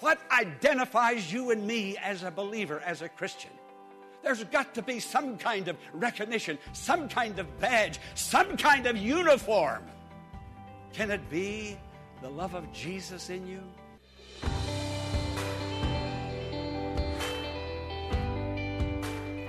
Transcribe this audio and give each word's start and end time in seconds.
What 0.00 0.18
identifies 0.30 1.30
you 1.30 1.50
and 1.50 1.66
me 1.66 1.96
as 1.98 2.22
a 2.22 2.30
believer, 2.30 2.82
as 2.86 3.02
a 3.02 3.08
Christian? 3.08 3.50
There's 4.22 4.42
got 4.44 4.74
to 4.74 4.82
be 4.82 4.98
some 4.98 5.36
kind 5.36 5.68
of 5.68 5.76
recognition, 5.92 6.58
some 6.72 7.08
kind 7.08 7.38
of 7.38 7.60
badge, 7.60 8.00
some 8.14 8.56
kind 8.56 8.86
of 8.86 8.96
uniform. 8.96 9.82
Can 10.94 11.10
it 11.10 11.28
be 11.28 11.78
the 12.22 12.30
love 12.30 12.54
of 12.54 12.70
Jesus 12.72 13.28
in 13.28 13.46
you? 13.46 13.62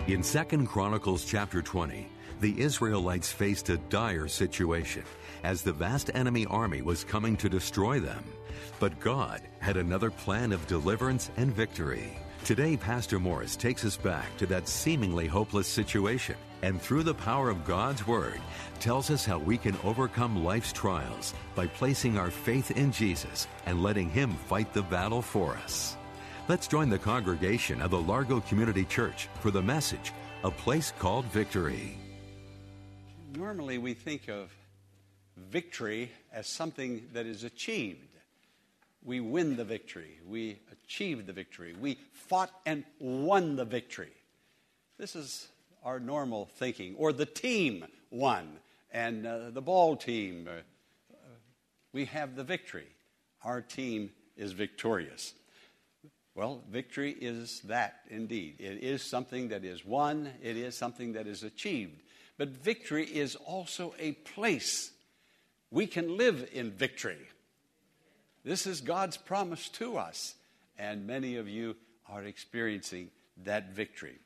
In 0.08 0.22
2 0.22 0.66
Chronicles 0.66 1.24
chapter 1.24 1.62
20, 1.62 2.10
the 2.42 2.60
Israelites 2.60 3.32
faced 3.32 3.70
a 3.70 3.78
dire 3.78 4.28
situation 4.28 5.04
as 5.44 5.62
the 5.62 5.72
vast 5.72 6.12
enemy 6.14 6.46
army 6.48 6.82
was 6.82 7.06
coming 7.06 7.38
to 7.38 7.48
destroy 7.48 8.00
them. 8.02 8.24
But 8.80 9.00
God 9.00 9.42
had 9.60 9.78
another 9.78 10.12
plan 10.12 10.52
of 10.52 10.68
deliverance 10.68 11.32
and 11.38 11.54
victory. 11.54 12.18
Today, 12.44 12.76
Pastor 12.76 13.20
Morris 13.20 13.56
takes 13.56 13.86
us 13.86 13.98
back 13.98 14.36
to 14.38 14.46
that 14.48 14.68
seemingly 14.68 15.28
hopeless 15.28 15.68
situation 15.68 16.36
and 16.64 16.82
through 16.82 17.04
the 17.04 17.14
power 17.14 17.50
of 17.50 17.66
God's 17.66 18.06
Word 18.06 18.40
tells 18.80 19.10
us 19.10 19.26
how 19.26 19.40
we 19.40 19.58
can 19.58 19.78
overcome 19.84 20.44
life's 20.44 20.74
trials 20.74 21.34
by 21.56 21.68
placing 21.68 22.18
our 22.18 22.32
faith 22.32 22.72
in 22.72 22.92
Jesus 22.92 23.48
and 23.66 23.84
letting 23.84 24.10
Him 24.10 24.34
fight 24.48 24.74
the 24.74 24.84
battle 24.84 25.22
for 25.22 25.56
us. 25.58 25.96
Let's 26.48 26.68
join 26.68 26.90
the 26.90 27.00
congregation 27.00 27.82
of 27.82 27.92
the 27.92 28.02
Largo 28.02 28.42
Community 28.42 28.86
Church 28.86 29.28
for 29.40 29.52
the 29.52 29.62
message, 29.62 30.12
A 30.44 30.52
Place 30.52 30.94
Called 31.00 31.26
Victory. 31.26 31.98
Normally, 33.36 33.78
we 33.78 33.94
think 33.94 34.28
of 34.28 34.52
victory 35.38 36.12
as 36.34 36.48
something 36.48 37.08
that 37.14 37.26
is 37.26 37.44
achieved. 37.44 38.11
We 39.04 39.20
win 39.20 39.56
the 39.56 39.66
victory. 39.66 40.20
We 40.28 40.60
achieved 40.72 41.26
the 41.28 41.34
victory. 41.34 41.74
We 41.80 41.98
fought 42.14 42.52
and 42.66 42.84
won 43.00 43.56
the 43.56 43.66
victory. 43.66 44.14
This 44.98 45.16
is 45.16 45.48
our 45.84 46.00
normal 46.00 46.46
thinking. 46.58 46.96
Or 46.98 47.12
the 47.12 47.26
team 47.26 47.86
won, 48.12 48.60
and 48.92 49.26
uh, 49.26 49.50
the 49.50 49.62
ball 49.62 49.96
team, 49.96 50.48
uh, 50.48 51.16
we 51.94 52.06
have 52.06 52.36
the 52.36 52.44
victory. 52.44 52.88
Our 53.44 53.62
team 53.62 54.12
is 54.38 54.52
victorious. 54.52 55.34
Well, 56.36 56.64
victory 56.70 57.12
is 57.12 57.62
that 57.66 58.02
indeed. 58.10 58.56
It 58.60 58.84
is 58.84 59.02
something 59.02 59.50
that 59.50 59.66
is 59.66 59.84
won, 59.84 60.30
it 60.42 60.56
is 60.56 60.78
something 60.78 61.14
that 61.14 61.28
is 61.28 61.44
achieved. 61.44 62.02
But 62.38 62.50
victory 62.50 63.06
is 63.06 63.36
also 63.36 63.94
a 64.00 64.14
place. 64.14 64.92
We 65.72 65.88
can 65.88 66.18
live 66.18 66.50
in 66.54 66.72
victory. 66.72 67.20
This 68.44 68.66
is 68.66 68.82
God's 68.82 69.18
promise 69.18 69.70
to 69.70 69.98
us, 69.98 70.34
and 70.78 71.06
many 71.06 71.36
of 71.36 71.48
you 71.48 71.76
are 72.10 72.24
experiencing 72.24 73.12
that 73.44 73.74
victory. 73.74 74.18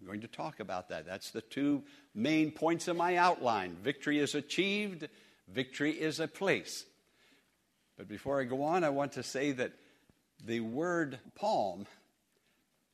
I'm 0.00 0.06
going 0.06 0.22
to 0.22 0.28
talk 0.28 0.60
about 0.60 0.88
that. 0.88 1.04
That's 1.04 1.30
the 1.30 1.42
two 1.42 1.82
main 2.14 2.52
points 2.52 2.88
of 2.88 2.96
my 2.96 3.16
outline. 3.16 3.76
Victory 3.82 4.18
is 4.18 4.34
achieved, 4.34 5.08
victory 5.46 5.90
is 5.90 6.20
a 6.20 6.28
place. 6.28 6.86
But 7.98 8.08
before 8.08 8.40
I 8.40 8.44
go 8.44 8.62
on, 8.62 8.82
I 8.82 8.88
want 8.88 9.12
to 9.12 9.22
say 9.22 9.52
that 9.52 9.72
the 10.42 10.60
word 10.60 11.18
palm, 11.34 11.86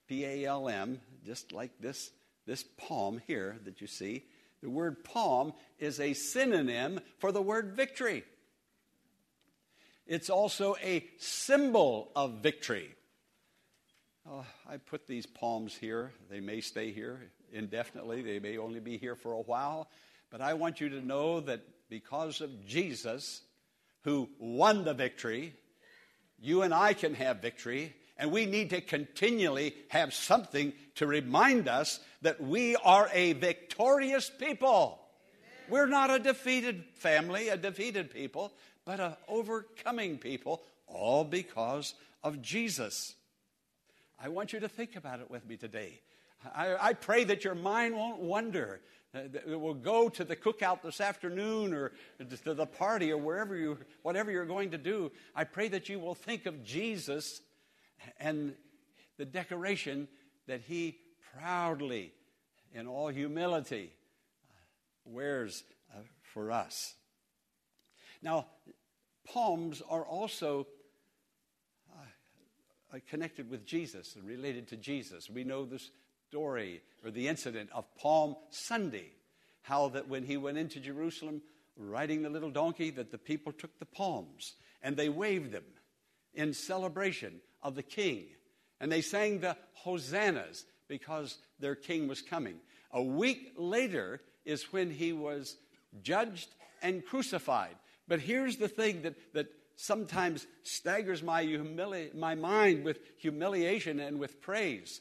P 0.08 0.24
A 0.24 0.46
L 0.46 0.68
M, 0.68 1.00
just 1.24 1.52
like 1.52 1.70
this, 1.80 2.10
this 2.44 2.64
palm 2.76 3.22
here 3.28 3.56
that 3.64 3.80
you 3.80 3.86
see, 3.86 4.24
the 4.64 4.70
word 4.70 5.04
palm 5.04 5.52
is 5.78 6.00
a 6.00 6.12
synonym 6.12 6.98
for 7.20 7.30
the 7.30 7.42
word 7.42 7.74
victory. 7.76 8.24
It's 10.06 10.30
also 10.30 10.76
a 10.82 11.06
symbol 11.18 12.10
of 12.14 12.42
victory. 12.42 12.94
Oh, 14.28 14.44
I 14.68 14.76
put 14.76 15.06
these 15.06 15.26
palms 15.26 15.74
here. 15.74 16.12
They 16.30 16.40
may 16.40 16.60
stay 16.60 16.92
here 16.92 17.30
indefinitely, 17.52 18.22
they 18.22 18.38
may 18.38 18.58
only 18.58 18.80
be 18.80 18.98
here 18.98 19.16
for 19.16 19.32
a 19.32 19.40
while. 19.40 19.88
But 20.30 20.40
I 20.40 20.54
want 20.54 20.80
you 20.80 20.88
to 20.90 21.00
know 21.04 21.40
that 21.40 21.62
because 21.88 22.40
of 22.40 22.66
Jesus, 22.66 23.42
who 24.02 24.28
won 24.38 24.84
the 24.84 24.94
victory, 24.94 25.54
you 26.38 26.62
and 26.62 26.74
I 26.74 26.92
can 26.92 27.14
have 27.14 27.38
victory. 27.38 27.94
And 28.18 28.32
we 28.32 28.46
need 28.46 28.70
to 28.70 28.80
continually 28.80 29.74
have 29.88 30.14
something 30.14 30.72
to 30.94 31.06
remind 31.06 31.68
us 31.68 32.00
that 32.22 32.40
we 32.40 32.76
are 32.76 33.10
a 33.12 33.34
victorious 33.34 34.30
people. 34.30 34.98
We're 35.68 35.86
not 35.86 36.10
a 36.10 36.18
defeated 36.18 36.84
family, 36.94 37.48
a 37.48 37.56
defeated 37.56 38.10
people, 38.10 38.52
but 38.86 39.00
an 39.00 39.16
overcoming 39.28 40.16
people, 40.16 40.62
all 40.86 41.24
because 41.24 41.92
of 42.22 42.40
Jesus. 42.40 43.14
I 44.18 44.28
want 44.30 44.54
you 44.54 44.60
to 44.60 44.68
think 44.68 44.96
about 44.96 45.20
it 45.20 45.30
with 45.30 45.46
me 45.46 45.58
today. 45.58 46.00
I, 46.54 46.76
I 46.80 46.92
pray 46.94 47.24
that 47.24 47.44
your 47.44 47.56
mind 47.56 47.96
won't 47.96 48.20
wander. 48.20 48.80
Uh, 49.14 49.20
it 49.46 49.60
will 49.60 49.74
go 49.74 50.08
to 50.08 50.24
the 50.24 50.36
cookout 50.36 50.82
this 50.82 51.00
afternoon 51.00 51.74
or 51.74 51.92
to 52.44 52.54
the 52.54 52.66
party 52.66 53.12
or 53.12 53.18
wherever 53.18 53.56
you, 53.56 53.78
whatever 54.02 54.30
you're 54.30 54.46
going 54.46 54.70
to 54.70 54.78
do. 54.78 55.10
I 55.34 55.44
pray 55.44 55.68
that 55.68 55.88
you 55.88 55.98
will 55.98 56.14
think 56.14 56.46
of 56.46 56.62
Jesus 56.64 57.40
and 58.20 58.54
the 59.18 59.24
decoration 59.24 60.06
that 60.46 60.60
he 60.60 60.98
proudly, 61.36 62.12
in 62.72 62.86
all 62.86 63.08
humility, 63.08 63.92
wears 65.04 65.64
uh, 65.92 66.00
for 66.22 66.52
us. 66.52 66.94
Now, 68.22 68.46
palms 69.26 69.82
are 69.88 70.04
also 70.04 70.66
uh, 71.92 72.98
connected 73.08 73.50
with 73.50 73.66
Jesus 73.66 74.16
and 74.16 74.26
related 74.26 74.68
to 74.68 74.76
Jesus. 74.76 75.28
We 75.28 75.44
know 75.44 75.64
the 75.64 75.80
story 76.28 76.82
or 77.04 77.10
the 77.10 77.28
incident 77.28 77.70
of 77.72 77.84
Palm 77.96 78.36
Sunday, 78.50 79.10
how 79.62 79.88
that 79.90 80.08
when 80.08 80.24
he 80.24 80.36
went 80.36 80.58
into 80.58 80.80
Jerusalem 80.80 81.42
riding 81.76 82.22
the 82.22 82.30
little 82.30 82.50
donkey, 82.50 82.90
that 82.90 83.10
the 83.10 83.18
people 83.18 83.52
took 83.52 83.78
the 83.78 83.86
palms 83.86 84.54
and 84.82 84.96
they 84.96 85.08
waved 85.08 85.52
them 85.52 85.64
in 86.34 86.54
celebration 86.54 87.40
of 87.62 87.74
the 87.74 87.82
king. 87.82 88.26
And 88.80 88.92
they 88.92 89.00
sang 89.00 89.40
the 89.40 89.56
hosannas 89.72 90.64
because 90.88 91.38
their 91.58 91.74
king 91.74 92.08
was 92.08 92.22
coming. 92.22 92.56
A 92.92 93.02
week 93.02 93.54
later 93.56 94.20
is 94.44 94.72
when 94.72 94.90
he 94.90 95.12
was 95.12 95.56
judged 96.02 96.48
and 96.82 97.04
crucified. 97.04 97.76
But 98.08 98.20
here's 98.20 98.56
the 98.56 98.68
thing 98.68 99.02
that, 99.02 99.14
that 99.34 99.46
sometimes 99.76 100.46
staggers 100.62 101.22
my, 101.22 101.44
humili- 101.44 102.14
my 102.14 102.34
mind 102.34 102.84
with 102.84 103.00
humiliation 103.18 104.00
and 104.00 104.18
with 104.18 104.40
praise. 104.40 105.00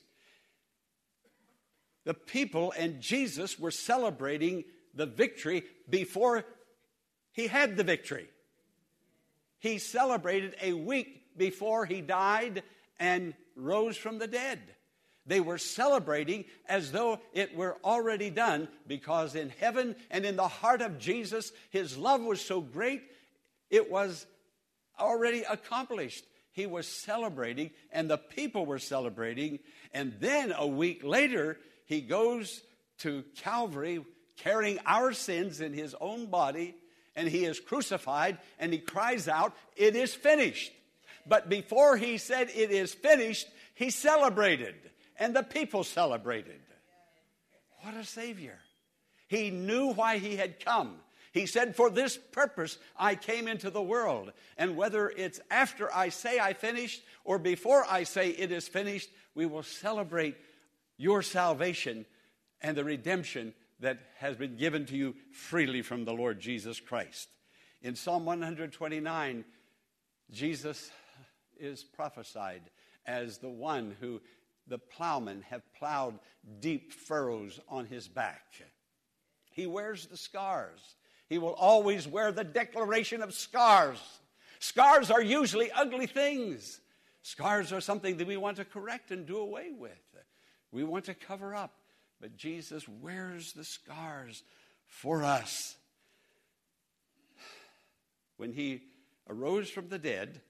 The 2.04 2.14
people 2.14 2.74
and 2.78 3.02
Jesus 3.02 3.60
were 3.60 3.72
celebrating 3.72 4.64
the 4.94 5.06
victory 5.06 5.64
before 5.90 6.46
he 7.32 7.48
had 7.48 7.78
the 7.78 7.84
victory. 7.84 8.28
He 9.60 9.80
celebrated 9.80 10.56
a 10.62 10.74
week 10.74 11.38
before 11.38 11.86
he 11.86 12.02
died 12.02 12.64
and 13.00 13.34
rose 13.56 13.98
from 13.98 14.20
the 14.20 14.28
dead. 14.28 14.75
They 15.26 15.40
were 15.40 15.58
celebrating 15.58 16.46
as 16.68 16.92
though 16.92 17.20
it 17.34 17.56
were 17.56 17.78
already 17.84 18.30
done 18.30 18.68
because 18.88 19.36
in 19.36 19.50
heaven 19.50 19.96
and 20.12 20.26
in 20.26 20.36
the 20.36 20.48
heart 20.48 20.82
of 20.82 21.00
Jesus, 21.00 21.52
his 21.72 21.98
love 21.98 22.22
was 22.22 22.42
so 22.42 22.62
great, 22.62 23.02
it 23.70 23.90
was 23.90 24.28
already 25.00 25.42
accomplished. 25.42 26.24
He 26.52 26.68
was 26.68 26.88
celebrating, 26.88 27.72
and 27.92 28.10
the 28.10 28.18
people 28.18 28.66
were 28.66 28.80
celebrating. 28.80 29.60
And 29.94 30.14
then 30.20 30.54
a 30.56 30.68
week 30.68 31.04
later, 31.04 31.58
he 31.86 32.02
goes 32.02 32.62
to 33.00 33.26
Calvary 33.36 34.06
carrying 34.38 34.80
our 34.86 35.12
sins 35.12 35.60
in 35.60 35.74
his 35.74 35.96
own 36.00 36.28
body, 36.28 36.76
and 37.16 37.28
he 37.28 37.46
is 37.46 37.60
crucified, 37.60 38.38
and 38.60 38.72
he 38.72 38.80
cries 38.80 39.28
out, 39.28 39.54
It 39.76 39.96
is 39.96 40.14
finished. 40.14 40.72
But 41.26 41.50
before 41.50 41.98
he 41.98 42.18
said, 42.18 42.50
It 42.54 42.72
is 42.72 42.94
finished, 42.94 43.48
he 43.74 43.90
celebrated 43.90 44.76
and 45.18 45.36
the 45.36 45.44
people 45.44 45.84
celebrated. 45.84 46.60
What 47.82 47.96
a 47.96 48.04
Savior. 48.04 48.60
He 49.28 49.50
knew 49.50 49.94
why 49.94 50.18
he 50.18 50.36
had 50.36 50.64
come. 50.64 50.98
He 51.32 51.46
said, 51.46 51.76
For 51.76 51.90
this 51.90 52.18
purpose 52.18 52.78
I 52.98 53.16
came 53.16 53.48
into 53.48 53.70
the 53.70 53.82
world. 53.82 54.32
And 54.58 54.78
whether 54.78 55.10
it's 55.10 55.42
after 55.52 55.94
I 55.94 56.10
say 56.10 56.40
I 56.40 56.54
finished 56.54 57.04
or 57.24 57.38
before 57.38 57.86
I 57.90 58.04
say 58.04 58.30
it 58.30 58.52
is 58.52 58.68
finished, 58.68 59.10
we 59.34 59.46
will 59.46 59.64
celebrate 59.64 60.38
your 60.98 61.22
salvation 61.22 62.06
and 62.62 62.78
the 62.78 62.84
redemption 62.84 63.54
that 63.82 64.00
has 64.18 64.38
been 64.38 64.56
given 64.56 64.86
to 64.86 64.96
you 64.96 65.16
freely 65.32 65.82
from 65.82 66.06
the 66.06 66.14
Lord 66.14 66.40
Jesus 66.40 66.80
Christ. 66.80 67.28
In 67.82 67.96
Psalm 67.96 68.26
129, 68.26 69.44
Jesus 70.32 70.90
is 71.60 71.84
prophesied 71.84 72.64
as 73.06 73.38
the 73.38 73.50
one 73.50 73.96
who 74.00 74.22
the 74.68 74.78
plowmen 74.78 75.44
have 75.50 75.62
plowed 75.74 76.20
deep 76.60 76.92
furrows 76.92 77.60
on 77.70 77.86
his 77.86 78.08
back. 78.08 78.44
He 79.52 79.68
wears 79.68 80.08
the 80.08 80.18
scars. 80.18 80.96
He 81.28 81.38
will 81.38 81.54
always 81.54 82.08
wear 82.08 82.32
the 82.32 82.44
declaration 82.44 83.22
of 83.22 83.34
scars. 83.34 84.02
Scars 84.60 85.10
are 85.10 85.22
usually 85.22 85.72
ugly 85.72 86.08
things. 86.08 86.82
Scars 87.22 87.72
are 87.72 87.82
something 87.82 88.18
that 88.18 88.28
we 88.28 88.38
want 88.38 88.58
to 88.58 88.66
correct 88.66 89.12
and 89.12 89.26
do 89.26 89.38
away 89.38 89.72
with. 89.78 89.92
We 90.72 90.84
want 90.84 91.06
to 91.06 91.14
cover 91.14 91.56
up. 91.56 91.74
But 92.22 92.38
Jesus 92.38 92.88
wears 92.88 93.54
the 93.54 93.64
scars 93.64 94.44
for 94.88 95.24
us. 95.24 95.76
When 98.38 98.52
he 98.52 98.84
arose 99.30 99.70
from 99.70 99.90
the 99.90 100.00
dead, 100.00 100.42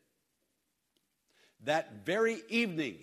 that 1.63 2.05
very 2.05 2.41
evening, 2.49 2.97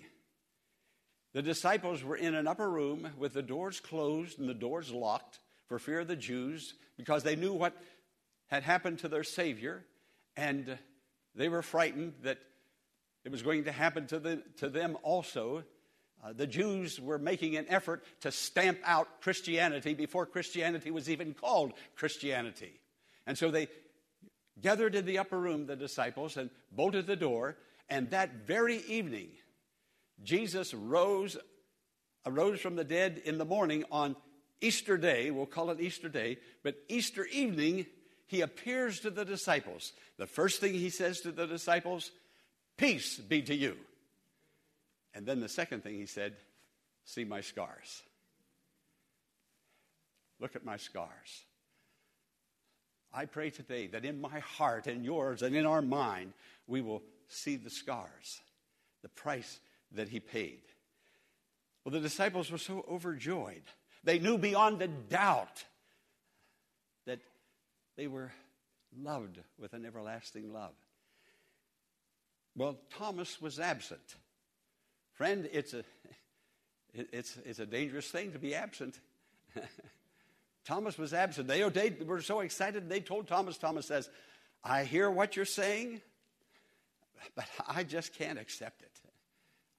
the 1.33 1.41
disciples 1.41 2.03
were 2.03 2.15
in 2.15 2.35
an 2.35 2.47
upper 2.47 2.69
room 2.69 3.09
with 3.17 3.33
the 3.33 3.41
doors 3.41 3.79
closed 3.79 4.39
and 4.39 4.47
the 4.47 4.53
doors 4.53 4.91
locked 4.91 5.39
for 5.67 5.79
fear 5.79 6.01
of 6.01 6.07
the 6.07 6.15
Jews 6.15 6.75
because 6.95 7.23
they 7.23 7.35
knew 7.35 7.53
what 7.53 7.75
had 8.47 8.63
happened 8.63 8.99
to 8.99 9.07
their 9.07 9.23
Savior 9.23 9.83
and 10.37 10.77
they 11.35 11.49
were 11.49 11.61
frightened 11.61 12.13
that 12.21 12.37
it 13.25 13.31
was 13.31 13.41
going 13.41 13.63
to 13.63 13.71
happen 13.71 14.05
to, 14.07 14.19
the, 14.19 14.43
to 14.57 14.69
them 14.69 14.97
also. 15.01 15.63
Uh, 16.23 16.33
the 16.33 16.47
Jews 16.47 16.99
were 16.99 17.17
making 17.17 17.55
an 17.55 17.65
effort 17.69 18.03
to 18.21 18.31
stamp 18.31 18.79
out 18.85 19.21
Christianity 19.21 19.93
before 19.93 20.25
Christianity 20.25 20.91
was 20.91 21.09
even 21.09 21.33
called 21.33 21.73
Christianity. 21.95 22.79
And 23.25 23.37
so 23.37 23.49
they 23.49 23.67
gathered 24.61 24.95
in 24.95 25.05
the 25.05 25.17
upper 25.17 25.39
room, 25.39 25.65
the 25.65 25.75
disciples, 25.75 26.37
and 26.37 26.49
bolted 26.71 27.07
the 27.07 27.15
door. 27.15 27.57
And 27.89 28.09
that 28.11 28.45
very 28.45 28.77
evening, 28.87 29.29
Jesus 30.23 30.73
rose, 30.73 31.37
arose 32.25 32.59
from 32.59 32.75
the 32.75 32.83
dead 32.83 33.21
in 33.25 33.37
the 33.37 33.45
morning 33.45 33.83
on 33.91 34.15
Easter 34.61 34.97
Day. 34.97 35.31
We'll 35.31 35.45
call 35.45 35.69
it 35.69 35.81
Easter 35.81 36.09
Day. 36.09 36.37
But 36.63 36.75
Easter 36.87 37.25
evening, 37.25 37.85
he 38.27 38.41
appears 38.41 39.01
to 39.01 39.09
the 39.09 39.25
disciples. 39.25 39.93
The 40.17 40.27
first 40.27 40.61
thing 40.61 40.73
he 40.73 40.89
says 40.89 41.21
to 41.21 41.31
the 41.31 41.45
disciples, 41.45 42.11
Peace 42.77 43.17
be 43.17 43.41
to 43.43 43.53
you. 43.53 43.77
And 45.13 45.25
then 45.25 45.41
the 45.41 45.49
second 45.49 45.83
thing 45.83 45.95
he 45.95 46.05
said, 46.05 46.35
See 47.05 47.25
my 47.25 47.41
scars. 47.41 48.01
Look 50.39 50.55
at 50.55 50.65
my 50.65 50.77
scars. 50.77 51.43
I 53.13 53.25
pray 53.25 53.51
today 53.51 53.87
that 53.87 54.05
in 54.05 54.19
my 54.19 54.39
heart 54.39 54.87
and 54.87 55.05
yours 55.05 55.43
and 55.43 55.55
in 55.55 55.65
our 55.65 55.81
mind, 55.81 56.33
we 56.65 56.81
will 56.81 57.03
see 57.27 57.57
the 57.57 57.69
scars, 57.69 58.41
the 59.03 59.09
price 59.09 59.59
that 59.93 60.09
he 60.09 60.19
paid. 60.19 60.61
Well, 61.83 61.93
the 61.93 61.99
disciples 61.99 62.51
were 62.51 62.57
so 62.57 62.85
overjoyed. 62.89 63.63
They 64.03 64.19
knew 64.19 64.37
beyond 64.37 64.81
a 64.81 64.87
doubt 64.87 65.63
that 67.05 67.19
they 67.97 68.07
were 68.07 68.31
loved 68.97 69.39
with 69.59 69.73
an 69.73 69.85
everlasting 69.85 70.53
love. 70.53 70.75
Well, 72.55 72.77
Thomas 72.97 73.41
was 73.41 73.59
absent. 73.59 74.15
Friend, 75.13 75.47
it's 75.51 75.73
a, 75.73 75.83
it's, 76.93 77.37
it's 77.45 77.59
a 77.59 77.65
dangerous 77.65 78.07
thing 78.07 78.31
to 78.31 78.39
be 78.39 78.55
absent. 78.55 78.99
Thomas 80.65 80.97
was 80.97 81.13
absent. 81.13 81.47
They, 81.47 81.67
they 81.69 81.95
were 82.05 82.21
so 82.21 82.41
excited, 82.41 82.89
they 82.89 83.01
told 83.01 83.27
Thomas, 83.27 83.57
Thomas 83.57 83.87
says, 83.87 84.09
I 84.63 84.85
hear 84.85 85.11
what 85.11 85.35
you're 85.35 85.45
saying, 85.45 86.01
but 87.35 87.45
I 87.67 87.83
just 87.83 88.13
can't 88.13 88.39
accept 88.39 88.81
it. 88.81 88.91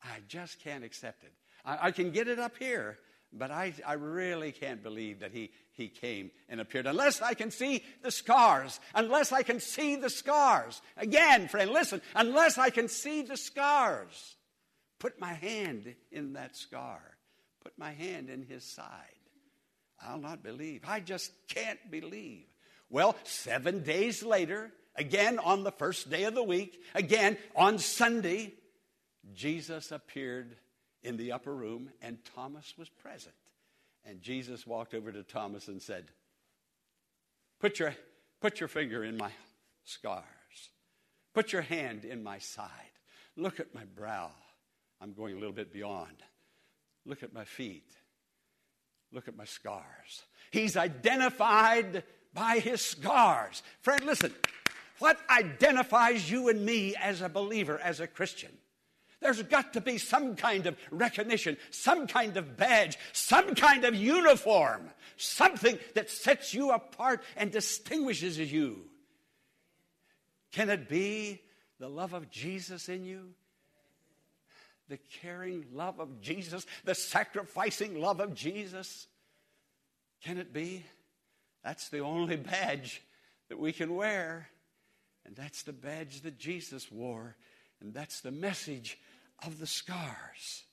I 0.04 0.18
just 0.28 0.60
can't 0.62 0.84
accept 0.84 1.24
it. 1.24 1.32
I, 1.64 1.88
I 1.88 1.90
can 1.90 2.10
get 2.10 2.28
it 2.28 2.38
up 2.38 2.56
here, 2.58 2.98
but 3.32 3.50
I, 3.50 3.72
I 3.86 3.94
really 3.94 4.52
can't 4.52 4.82
believe 4.82 5.20
that 5.20 5.32
he, 5.32 5.50
he 5.72 5.88
came 5.88 6.30
and 6.48 6.60
appeared 6.60 6.86
unless 6.86 7.22
I 7.22 7.34
can 7.34 7.50
see 7.50 7.82
the 8.02 8.10
scars. 8.10 8.78
Unless 8.94 9.32
I 9.32 9.42
can 9.42 9.60
see 9.60 9.96
the 9.96 10.10
scars. 10.10 10.80
Again, 10.96 11.48
friend, 11.48 11.70
listen, 11.70 12.00
unless 12.14 12.58
I 12.58 12.70
can 12.70 12.88
see 12.88 13.22
the 13.22 13.36
scars. 13.36 14.36
Put 14.98 15.20
my 15.20 15.34
hand 15.34 15.94
in 16.12 16.34
that 16.34 16.56
scar. 16.56 17.00
Put 17.62 17.78
my 17.78 17.92
hand 17.92 18.30
in 18.30 18.42
his 18.42 18.64
side. 18.64 18.84
I'll 20.00 20.18
not 20.18 20.42
believe. 20.42 20.82
I 20.86 21.00
just 21.00 21.32
can't 21.48 21.78
believe. 21.90 22.44
Well, 22.90 23.16
seven 23.24 23.82
days 23.82 24.22
later, 24.22 24.70
again 24.96 25.38
on 25.38 25.64
the 25.64 25.72
first 25.72 26.10
day 26.10 26.24
of 26.24 26.34
the 26.34 26.42
week, 26.42 26.80
again 26.94 27.38
on 27.56 27.78
Sunday, 27.78 28.52
Jesus 29.32 29.92
appeared 29.92 30.56
in 31.02 31.16
the 31.16 31.32
upper 31.32 31.54
room 31.54 31.90
and 32.02 32.18
Thomas 32.34 32.74
was 32.76 32.88
present. 32.88 33.34
And 34.04 34.20
Jesus 34.20 34.66
walked 34.66 34.94
over 34.94 35.10
to 35.10 35.22
Thomas 35.22 35.68
and 35.68 35.80
said, 35.80 36.06
Put 37.60 37.78
your, 37.78 37.94
put 38.40 38.60
your 38.60 38.68
finger 38.68 39.02
in 39.04 39.16
my 39.16 39.30
scars. 39.84 40.24
Put 41.32 41.52
your 41.52 41.62
hand 41.62 42.04
in 42.04 42.22
my 42.22 42.38
side. 42.38 42.68
Look 43.36 43.60
at 43.60 43.74
my 43.74 43.84
brow. 43.96 44.30
I'm 45.00 45.12
going 45.12 45.34
a 45.34 45.38
little 45.38 45.54
bit 45.54 45.72
beyond. 45.72 46.22
Look 47.06 47.22
at 47.22 47.32
my 47.32 47.44
feet. 47.44 47.90
Look 49.12 49.28
at 49.28 49.36
my 49.36 49.44
scars. 49.44 50.22
He's 50.50 50.76
identified 50.76 52.04
by 52.32 52.58
his 52.58 52.80
scars. 52.80 53.62
Friend, 53.80 54.04
listen. 54.04 54.34
What 54.98 55.18
identifies 55.28 56.30
you 56.30 56.48
and 56.48 56.64
me 56.64 56.94
as 56.96 57.20
a 57.20 57.28
believer, 57.28 57.78
as 57.78 58.00
a 58.00 58.06
Christian? 58.06 58.50
There's 59.24 59.42
got 59.42 59.72
to 59.72 59.80
be 59.80 59.96
some 59.96 60.36
kind 60.36 60.66
of 60.66 60.76
recognition, 60.90 61.56
some 61.70 62.06
kind 62.06 62.36
of 62.36 62.58
badge, 62.58 62.98
some 63.14 63.54
kind 63.54 63.86
of 63.86 63.94
uniform, 63.94 64.90
something 65.16 65.78
that 65.94 66.10
sets 66.10 66.52
you 66.52 66.72
apart 66.72 67.22
and 67.34 67.50
distinguishes 67.50 68.38
you. 68.38 68.82
Can 70.52 70.68
it 70.68 70.90
be 70.90 71.40
the 71.80 71.88
love 71.88 72.12
of 72.12 72.30
Jesus 72.30 72.90
in 72.90 73.06
you? 73.06 73.30
The 74.90 74.98
caring 75.22 75.64
love 75.72 76.00
of 76.00 76.20
Jesus, 76.20 76.66
the 76.84 76.94
sacrificing 76.94 77.98
love 77.98 78.20
of 78.20 78.34
Jesus? 78.34 79.06
Can 80.22 80.36
it 80.36 80.52
be? 80.52 80.84
That's 81.64 81.88
the 81.88 82.00
only 82.00 82.36
badge 82.36 83.00
that 83.48 83.58
we 83.58 83.72
can 83.72 83.94
wear. 83.94 84.50
And 85.24 85.34
that's 85.34 85.62
the 85.62 85.72
badge 85.72 86.20
that 86.20 86.38
Jesus 86.38 86.92
wore. 86.92 87.36
And 87.80 87.94
that's 87.94 88.20
the 88.20 88.30
message 88.30 88.98
of 89.44 89.58
the 89.58 89.66
scars. 89.66 90.64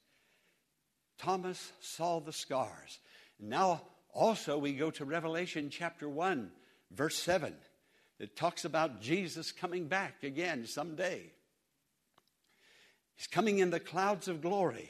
Thomas 1.18 1.72
saw 1.80 2.20
the 2.20 2.34
scars. 2.34 3.00
Now, 3.40 3.82
also, 4.14 4.58
we 4.58 4.74
go 4.74 4.92
to 4.92 5.06
Revelation 5.06 5.70
chapter 5.70 6.10
1, 6.10 6.52
verse 6.92 7.18
7. 7.18 7.54
It 8.20 8.36
talks 8.36 8.66
about 8.66 9.02
Jesus 9.02 9.52
coming 9.52 9.88
back 9.88 10.24
again 10.24 10.66
someday. 10.66 11.32
He's 13.16 13.28
coming 13.28 13.60
in 13.60 13.70
the 13.70 13.80
clouds 13.80 14.28
of 14.28 14.42
glory. 14.42 14.90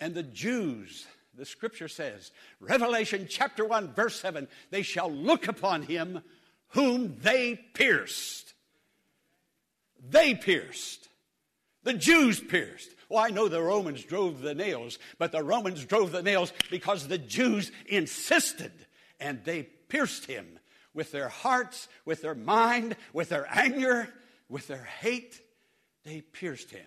And 0.00 0.14
the 0.14 0.22
Jews, 0.22 1.06
the 1.34 1.44
scripture 1.44 1.88
says, 1.88 2.30
Revelation 2.60 3.26
chapter 3.28 3.64
1, 3.64 3.94
verse 3.94 4.20
7, 4.20 4.46
they 4.70 4.82
shall 4.82 5.10
look 5.10 5.48
upon 5.48 5.82
him 5.82 6.22
whom 6.68 7.16
they 7.22 7.56
pierced. 7.74 8.54
They 10.08 10.34
pierced. 10.34 11.07
The 11.84 11.94
Jews 11.94 12.40
pierced. 12.40 12.90
Well, 13.08 13.24
I 13.24 13.30
know 13.30 13.48
the 13.48 13.62
Romans 13.62 14.04
drove 14.04 14.40
the 14.40 14.54
nails, 14.54 14.98
but 15.18 15.32
the 15.32 15.42
Romans 15.42 15.84
drove 15.84 16.12
the 16.12 16.22
nails 16.22 16.52
because 16.70 17.08
the 17.08 17.18
Jews 17.18 17.72
insisted 17.86 18.72
and 19.20 19.42
they 19.44 19.62
pierced 19.62 20.26
him 20.26 20.58
with 20.94 21.12
their 21.12 21.28
hearts, 21.28 21.88
with 22.04 22.22
their 22.22 22.34
mind, 22.34 22.96
with 23.12 23.28
their 23.28 23.46
anger, 23.50 24.08
with 24.48 24.66
their 24.66 24.84
hate. 24.84 25.40
They 26.04 26.20
pierced 26.20 26.70
him. 26.70 26.86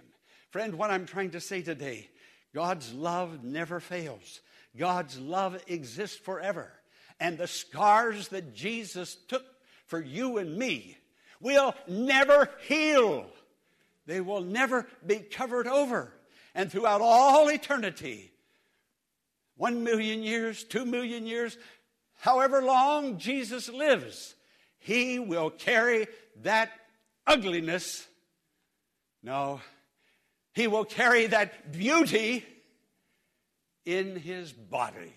Friend, 0.49 0.75
what 0.75 0.91
I'm 0.91 1.05
trying 1.05 1.31
to 1.31 1.39
say 1.39 1.61
today 1.61 2.09
God's 2.53 2.93
love 2.93 3.43
never 3.43 3.79
fails, 3.79 4.41
God's 4.77 5.19
love 5.19 5.61
exists 5.67 6.17
forever. 6.17 6.71
And 7.19 7.37
the 7.37 7.47
scars 7.47 8.29
that 8.29 8.55
Jesus 8.55 9.15
took 9.27 9.45
for 9.85 10.01
you 10.01 10.39
and 10.39 10.57
me 10.57 10.97
will 11.39 11.75
never 11.87 12.49
heal. 12.67 13.27
They 14.11 14.19
will 14.19 14.41
never 14.41 14.87
be 15.07 15.19
covered 15.19 15.67
over. 15.67 16.11
And 16.53 16.69
throughout 16.69 16.99
all 16.99 17.49
eternity, 17.49 18.33
one 19.55 19.85
million 19.85 20.21
years, 20.21 20.65
two 20.65 20.83
million 20.83 21.25
years, 21.25 21.57
however 22.19 22.61
long 22.61 23.19
Jesus 23.19 23.69
lives, 23.69 24.35
He 24.79 25.17
will 25.17 25.49
carry 25.49 26.07
that 26.41 26.71
ugliness. 27.25 28.05
No, 29.23 29.61
He 30.53 30.67
will 30.67 30.83
carry 30.83 31.27
that 31.27 31.71
beauty 31.71 32.45
in 33.85 34.17
His 34.17 34.51
body. 34.51 35.15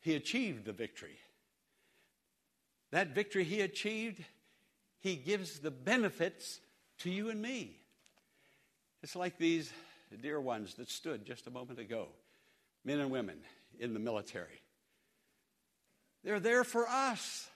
He 0.00 0.14
achieved 0.14 0.64
the 0.64 0.72
victory. 0.72 1.18
That 2.92 3.16
victory 3.16 3.42
He 3.42 3.62
achieved, 3.62 4.22
He 5.00 5.16
gives 5.16 5.58
the 5.58 5.72
benefits 5.72 6.60
to 6.98 7.10
you 7.10 7.30
and 7.30 7.40
me. 7.40 7.76
It's 9.02 9.16
like 9.16 9.38
these 9.38 9.72
dear 10.22 10.40
ones 10.40 10.74
that 10.74 10.88
stood 10.88 11.24
just 11.24 11.46
a 11.46 11.50
moment 11.50 11.78
ago, 11.78 12.08
men 12.84 13.00
and 13.00 13.10
women 13.10 13.38
in 13.78 13.92
the 13.92 14.00
military. 14.00 14.62
They're 16.22 16.40
there 16.40 16.64
for 16.64 16.88
us. 16.88 17.48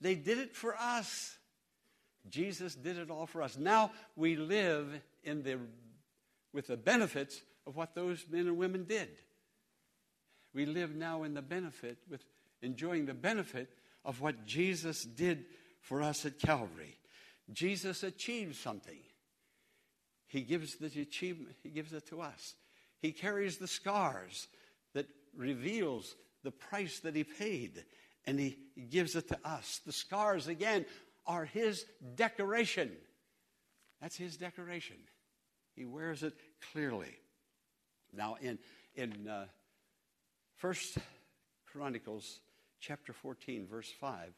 They 0.00 0.14
did 0.14 0.38
it 0.38 0.54
for 0.54 0.76
us. 0.76 1.36
Jesus 2.28 2.74
did 2.74 2.98
it 2.98 3.10
all 3.10 3.26
for 3.26 3.42
us. 3.42 3.56
Now 3.56 3.90
we 4.16 4.36
live 4.36 5.00
in 5.24 5.42
the, 5.42 5.58
with 6.52 6.68
the 6.68 6.76
benefits 6.76 7.40
of 7.66 7.76
what 7.76 7.94
those 7.94 8.24
men 8.30 8.46
and 8.46 8.56
women 8.56 8.84
did. 8.84 9.08
We 10.54 10.66
live 10.66 10.94
now 10.94 11.22
in 11.22 11.34
the 11.34 11.42
benefit, 11.42 11.98
with 12.08 12.24
enjoying 12.62 13.06
the 13.06 13.14
benefit 13.14 13.70
of 14.04 14.20
what 14.20 14.46
Jesus 14.46 15.04
did 15.04 15.44
for 15.80 16.02
us 16.02 16.26
at 16.26 16.38
Calvary. 16.38 16.96
Jesus 17.52 18.02
achieved 18.02 18.56
something. 18.56 18.98
He 20.26 20.42
gives 20.42 20.76
the 20.76 20.86
achievement, 21.00 21.56
he 21.62 21.70
gives 21.70 21.92
it 21.92 22.06
to 22.08 22.20
us. 22.20 22.54
He 23.00 23.12
carries 23.12 23.56
the 23.56 23.66
scars 23.66 24.46
that 24.94 25.06
reveals 25.36 26.14
the 26.44 26.50
price 26.50 27.00
that 27.00 27.16
he 27.16 27.24
paid, 27.24 27.84
and 28.26 28.38
he 28.38 28.58
gives 28.90 29.16
it 29.16 29.28
to 29.28 29.38
us. 29.44 29.80
The 29.84 29.92
scars, 29.92 30.46
again, 30.46 30.86
are 31.26 31.44
his 31.44 31.84
decoration. 32.14 32.90
That's 34.00 34.16
his 34.16 34.36
decoration. 34.36 34.96
He 35.74 35.84
wears 35.84 36.22
it 36.22 36.34
clearly. 36.72 37.16
Now, 38.12 38.36
in, 38.40 38.58
in 38.94 39.28
uh, 39.28 39.46
First 40.56 40.98
Chronicles 41.66 42.40
chapter 42.80 43.12
14, 43.12 43.66
verse 43.66 43.90
5, 44.00 44.32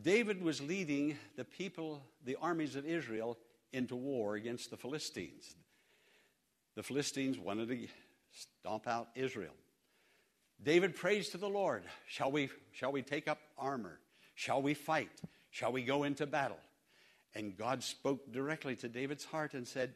David 0.00 0.42
was 0.42 0.60
leading 0.60 1.16
the 1.36 1.44
people, 1.44 2.02
the 2.24 2.36
armies 2.40 2.76
of 2.76 2.86
Israel, 2.86 3.38
into 3.72 3.94
war 3.94 4.34
against 4.34 4.70
the 4.70 4.76
Philistines. 4.76 5.54
The 6.74 6.82
Philistines 6.82 7.38
wanted 7.38 7.68
to 7.68 7.86
stomp 8.32 8.86
out 8.88 9.08
Israel. 9.14 9.54
David 10.62 10.96
prays 10.96 11.28
to 11.30 11.38
the 11.38 11.48
Lord 11.48 11.82
Shall 12.08 12.30
we, 12.30 12.50
shall 12.72 12.92
we 12.92 13.02
take 13.02 13.28
up 13.28 13.38
armor? 13.58 13.98
Shall 14.34 14.62
we 14.62 14.74
fight? 14.74 15.10
Shall 15.50 15.72
we 15.72 15.82
go 15.82 16.02
into 16.02 16.26
battle? 16.26 16.58
And 17.34 17.56
God 17.56 17.82
spoke 17.82 18.32
directly 18.32 18.76
to 18.76 18.88
David's 18.88 19.24
heart 19.24 19.54
and 19.54 19.66
said, 19.66 19.94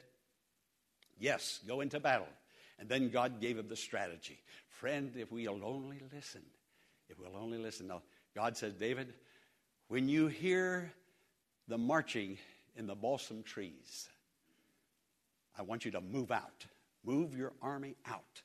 Yes, 1.19 1.61
go 1.67 1.81
into 1.81 1.99
battle. 1.99 2.28
And 2.78 2.88
then 2.88 3.11
God 3.11 3.40
gave 3.40 3.59
him 3.59 3.69
the 3.69 3.76
strategy. 3.76 4.38
Friend, 4.69 5.12
if 5.17 5.33
we'll 5.33 5.64
only 5.64 6.00
listen, 6.12 6.43
if 7.09 7.19
we'll 7.19 7.37
only 7.37 7.59
listen. 7.59 7.88
Now, 7.88 8.02
God 8.37 8.57
says, 8.57 8.75
David, 8.75 9.14
when 9.88 10.09
you 10.09 10.28
hear 10.28 10.92
the 11.66 11.78
marching 11.78 12.38
in 12.76 12.87
the 12.87 12.95
balsam 12.95 13.42
trees, 13.42 14.09
I 15.59 15.62
want 15.62 15.85
you 15.85 15.90
to 15.92 16.00
move 16.00 16.30
out. 16.30 16.66
Move 17.04 17.37
your 17.37 17.52
army 17.61 17.97
out. 18.07 18.42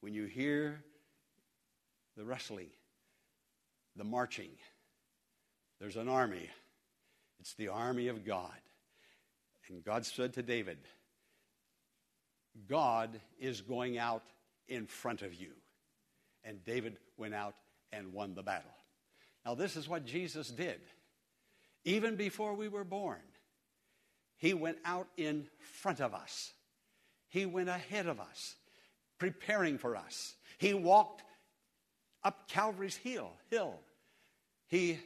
When 0.00 0.12
you 0.12 0.24
hear 0.24 0.82
the 2.16 2.24
rustling, 2.24 2.70
the 3.96 4.04
marching, 4.04 4.50
there's 5.80 5.96
an 5.96 6.08
army. 6.08 6.50
It's 7.40 7.54
the 7.54 7.68
army 7.68 8.08
of 8.08 8.24
God. 8.24 8.50
And 9.68 9.84
God 9.84 10.04
said 10.04 10.34
to 10.34 10.42
David, 10.42 10.78
God 12.68 13.20
is 13.38 13.60
going 13.60 13.98
out 13.98 14.24
in 14.68 14.86
front 14.86 15.22
of 15.22 15.34
you. 15.34 15.52
And 16.44 16.64
David 16.64 16.98
went 17.16 17.34
out 17.34 17.54
and 17.92 18.12
won 18.12 18.34
the 18.34 18.42
battle. 18.42 18.70
Now, 19.44 19.54
this 19.54 19.76
is 19.76 19.88
what 19.88 20.04
Jesus 20.04 20.48
did. 20.48 20.80
Even 21.84 22.16
before 22.16 22.54
we 22.54 22.68
were 22.68 22.84
born, 22.84 23.20
He 24.36 24.54
went 24.54 24.78
out 24.84 25.08
in 25.16 25.46
front 25.58 26.00
of 26.00 26.14
us. 26.14 26.52
He 27.28 27.46
went 27.46 27.68
ahead 27.68 28.06
of 28.06 28.20
us, 28.20 28.54
preparing 29.18 29.78
for 29.78 29.96
us. 29.96 30.34
He 30.58 30.74
walked 30.74 31.22
up 32.22 32.48
Calvary's 32.48 32.96
hill. 32.96 33.32
hill. 33.50 33.74
He 34.68 34.98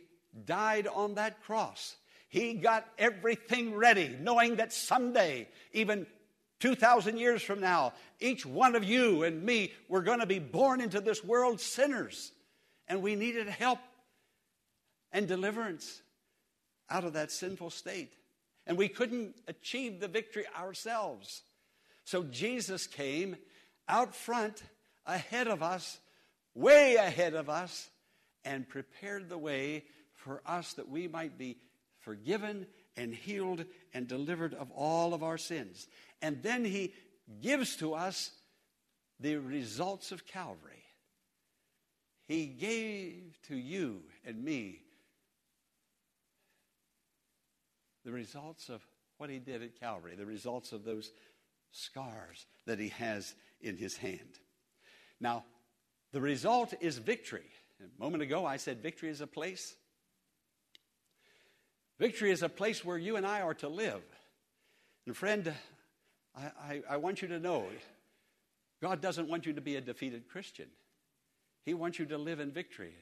died 0.45 0.87
on 0.87 1.15
that 1.15 1.43
cross. 1.45 1.97
He 2.29 2.55
got 2.55 2.87
everything 2.99 3.75
ready, 3.75 4.15
knowing 4.21 4.57
that 4.57 4.73
someday, 4.73 5.49
even 5.73 6.07
2,000 6.61 7.19
years 7.19 7.43
from 7.43 7.61
now, 7.61 7.93
each 8.21 8.45
one 8.45 8.75
of 8.75 8.85
you 8.85 9.23
and 9.23 9.43
me 9.43 9.73
were 9.89 10.03
going 10.03 10.21
to 10.21 10.27
be 10.27 10.39
born 10.39 10.81
into 10.81 11.01
this 11.01 11.23
world 11.23 11.61
sinners. 11.61 12.33
And 12.89 13.03
we 13.03 13.15
needed 13.15 13.49
help 13.49 13.79
and 15.17 15.27
deliverance 15.27 16.03
out 16.91 17.05
of 17.05 17.15
that 17.15 17.33
sinful 17.33 17.71
state. 17.71 18.13
And 18.67 18.77
we 18.77 18.87
couldn't 18.87 19.35
achieve 19.49 19.99
the 19.99 20.09
victory 20.09 20.45
ourselves. 20.55 21.41
So 22.05 22.23
Jesus 22.25 22.87
came 22.87 23.37
out 23.89 24.15
front, 24.15 24.63
ahead 25.07 25.49
of 25.49 25.63
us, 25.63 25.99
way 26.55 26.97
ahead 26.97 27.33
of 27.33 27.49
us, 27.49 27.89
and 28.45 28.69
prepared 28.69 29.31
the 29.31 29.39
way 29.39 29.85
for 30.13 30.43
us 30.45 30.75
that 30.75 30.91
we 30.91 31.09
might 31.09 31.39
be 31.39 31.57
forgiven 32.01 32.67
and 32.95 33.15
healed 33.15 33.65
and 33.95 34.07
delivered 34.07 34.53
of 34.53 34.71
all 34.73 35.15
of 35.15 35.23
our 35.23 35.39
sins. 35.39 35.89
And 36.21 36.43
then 36.43 36.63
he 36.63 36.93
gives 37.41 37.77
to 37.77 37.95
us 37.95 38.33
the 39.19 39.37
results 39.37 40.13
of 40.13 40.27
Calvary. 40.27 40.85
He 42.29 42.45
gave 42.49 43.39
to 43.49 43.57
you 43.57 44.03
and 44.23 44.45
me 44.45 44.83
the 48.07 48.13
results 48.13 48.69
of 48.69 48.87
what 49.19 49.29
he 49.29 49.41
did 49.41 49.63
at 49.63 49.81
Calvary, 49.81 50.15
the 50.15 50.25
results 50.25 50.71
of 50.71 50.85
those 50.85 51.11
scars 51.73 52.47
that 52.65 52.79
he 52.79 52.89
has 52.91 53.35
in 53.61 53.77
his 53.77 53.97
hand. 53.97 54.39
Now, 55.21 55.45
the 56.13 56.21
result 56.21 56.73
is 56.81 56.99
victory. 56.99 57.51
A 57.81 58.03
moment 58.03 58.23
ago, 58.23 58.47
I 58.47 58.59
said 58.59 58.81
victory 58.81 59.09
is 59.09 59.21
a 59.21 59.27
place. 59.27 59.75
Victory 61.99 62.31
is 62.31 62.43
a 62.43 62.49
place 62.49 62.85
where 62.85 62.97
you 62.97 63.17
and 63.17 63.27
I 63.27 63.41
are 63.41 63.55
to 63.55 63.69
live. 63.69 64.03
And, 65.05 65.17
friend, 65.17 65.53
I, 66.37 66.45
I, 66.61 66.83
I 66.91 66.97
want 66.99 67.23
you 67.23 67.29
to 67.29 67.41
know 67.41 67.67
God 68.81 69.01
doesn't 69.01 69.29
want 69.29 69.47
you 69.47 69.55
to 69.55 69.61
be 69.61 69.75
a 69.75 69.81
defeated 69.81 70.29
Christian, 70.29 70.69
He 71.65 71.75
wants 71.75 71.99
you 71.99 72.07
to 72.07 72.19
live 72.19 72.39
in 72.39 72.53
victory. 72.53 72.95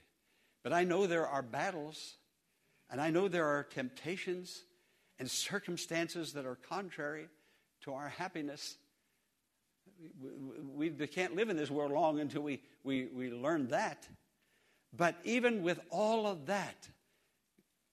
But 0.63 0.73
I 0.73 0.85
know 0.85 1.07
there 1.07 1.29
are 1.29 1.43
battles, 1.43 2.17
and 2.89 3.03
I 3.03 3.11
know 3.11 3.29
there 3.29 3.49
are 3.49 3.65
temptations 3.65 4.63
and 5.19 5.31
circumstances 5.31 6.33
that 6.33 6.47
are 6.47 6.57
contrary 6.69 7.29
to 7.83 7.95
our 7.95 8.09
happiness. 8.09 8.77
We, 10.75 10.91
we, 10.91 11.07
can't 11.07 11.37
live 11.37 11.51
in 11.51 11.57
this 11.57 11.71
world 11.71 11.93
long 11.93 12.21
until 12.21 12.43
we, 12.43 12.61
we, 12.83 13.07
we 13.07 13.31
learn 13.31 13.69
that. 13.69 14.09
But 14.97 15.17
even 15.25 15.63
with 15.63 15.81
all 15.91 16.27
of 16.27 16.47
that, 16.47 16.89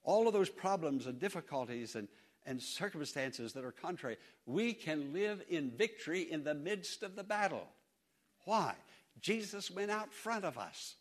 all 0.03 0.27
of 0.27 0.33
those 0.33 0.49
problems 0.49 1.05
and 1.05 1.19
difficulties 1.19 1.95
and, 1.95 2.07
and 2.45 2.61
circumstances 2.61 3.53
that 3.53 3.63
are 3.63 3.71
contrary, 3.71 4.17
we 4.45 4.73
can 4.73 5.13
live 5.13 5.43
in 5.49 5.71
victory 5.71 6.21
in 6.31 6.43
the 6.43 6.53
midst 6.53 7.03
of 7.03 7.15
the 7.15 7.23
battle. 7.23 7.67
Why? 8.45 8.73
Jesus 9.19 9.69
went 9.69 9.91
out 9.91 10.13
front 10.13 10.45
of 10.45 10.57
us. 10.57 10.95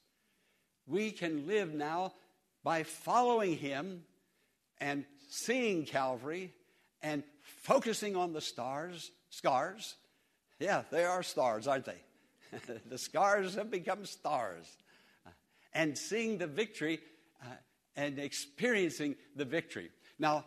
We 0.87 1.11
can 1.11 1.47
live 1.47 1.73
now 1.73 2.15
by 2.63 2.83
following 2.83 3.57
him 3.57 4.05
and 4.79 5.05
seeing 5.31 5.87
Calvary 5.87 6.53
and 7.03 7.23
focusing 7.63 8.17
on 8.17 8.33
the 8.33 8.41
stars, 8.41 9.11
scars. 9.31 9.95
Yeah, 10.59 10.83
they 10.91 11.05
are 11.05 11.23
stars, 11.23 11.67
aren't 11.67 11.87
they? 11.87 12.03
the 12.87 12.99
scars 12.99 13.55
have 13.55 13.71
become 13.71 14.05
stars. 14.05 14.67
And 15.73 15.97
seeing 15.97 16.39
the 16.39 16.49
victory 16.49 17.01
uh, 17.43 17.47
and 17.97 18.19
experiencing 18.19 19.15
the 19.37 19.45
victory. 19.45 19.91
Now, 20.19 20.45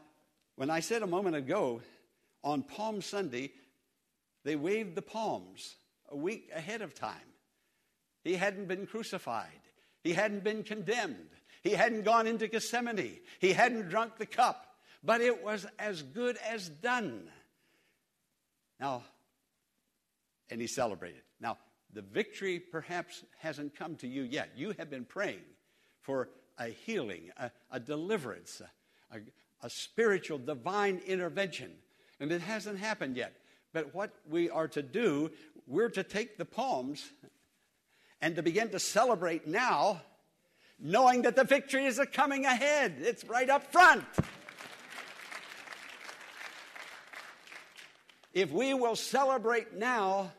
when 0.57 0.69
I 0.69 0.81
said 0.81 1.01
a 1.01 1.07
moment 1.07 1.37
ago, 1.37 1.81
on 2.43 2.61
Palm 2.61 3.01
Sunday, 3.01 3.51
they 4.43 4.57
waved 4.57 4.95
the 4.95 5.01
palms 5.01 5.75
a 6.09 6.17
week 6.17 6.51
ahead 6.53 6.81
of 6.81 6.93
time. 6.93 7.15
He 8.23 8.35
hadn't 8.35 8.67
been 8.67 8.85
crucified, 8.85 9.47
he 10.03 10.11
hadn't 10.11 10.43
been 10.43 10.63
condemned, 10.63 11.29
he 11.61 11.71
hadn't 11.71 12.03
gone 12.03 12.27
into 12.27 12.47
Gethsemane, 12.47 13.19
he 13.39 13.53
hadn't 13.53 13.89
drunk 13.89 14.17
the 14.17 14.25
cup 14.25 14.72
but 15.03 15.21
it 15.21 15.43
was 15.43 15.65
as 15.77 16.01
good 16.01 16.37
as 16.37 16.69
done. 16.69 17.29
Now, 18.79 19.03
and 20.49 20.61
he 20.61 20.67
celebrated. 20.67 21.21
Now, 21.39 21.57
the 21.93 22.01
victory 22.01 22.59
perhaps 22.59 23.23
hasn't 23.39 23.75
come 23.75 23.95
to 23.97 24.07
you 24.07 24.23
yet. 24.23 24.51
You 24.55 24.73
have 24.77 24.89
been 24.89 25.05
praying. 25.05 25.41
for 26.03 26.29
a 26.59 26.67
healing, 26.67 27.31
a, 27.37 27.49
a 27.71 27.79
deliverance, 27.79 28.61
a, 29.11 29.17
a 29.61 29.69
spiritual 29.69 30.37
divine 30.37 31.01
intervention. 31.07 31.71
And 32.19 32.31
it 32.31 32.41
hasn't 32.41 32.77
happened 32.77 33.17
yet. 33.17 33.33
But 33.73 33.95
what 33.95 34.11
we 34.29 34.49
are 34.49 34.67
to 34.69 34.83
do, 34.83 35.31
we're 35.65 35.89
to 35.89 36.03
take 36.03 36.37
the 36.37 36.45
palms 36.45 37.03
and 38.21 38.35
to 38.35 38.43
begin 38.43 38.69
to 38.69 38.79
celebrate 38.79 39.47
now, 39.47 40.01
knowing 40.79 41.23
that 41.23 41.35
the 41.35 41.43
victory 41.43 41.85
is 41.85 41.99
coming 42.11 42.45
ahead. 42.45 42.97
It's 42.99 43.25
right 43.25 43.49
up 43.49 43.71
front. 43.71 44.05
If 48.33 48.51
we 48.51 48.73
will 48.73 48.95
celebrate 48.95 49.73
now, 49.75 50.31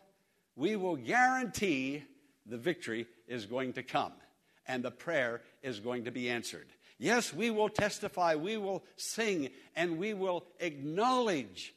we 0.56 0.76
will 0.76 0.96
guarantee 0.96 2.02
the 2.46 2.58
victory 2.58 3.06
is 3.28 3.46
going 3.46 3.74
to 3.74 3.82
come 3.82 4.12
and 4.66 4.82
the 4.82 4.90
prayer 4.90 5.42
is 5.62 5.80
going 5.80 6.04
to 6.04 6.10
be 6.10 6.28
answered. 6.28 6.66
Yes, 6.98 7.32
we 7.32 7.50
will 7.50 7.68
testify, 7.68 8.36
we 8.36 8.56
will 8.56 8.84
sing, 8.96 9.50
and 9.74 9.98
we 9.98 10.14
will 10.14 10.44
acknowledge 10.60 11.74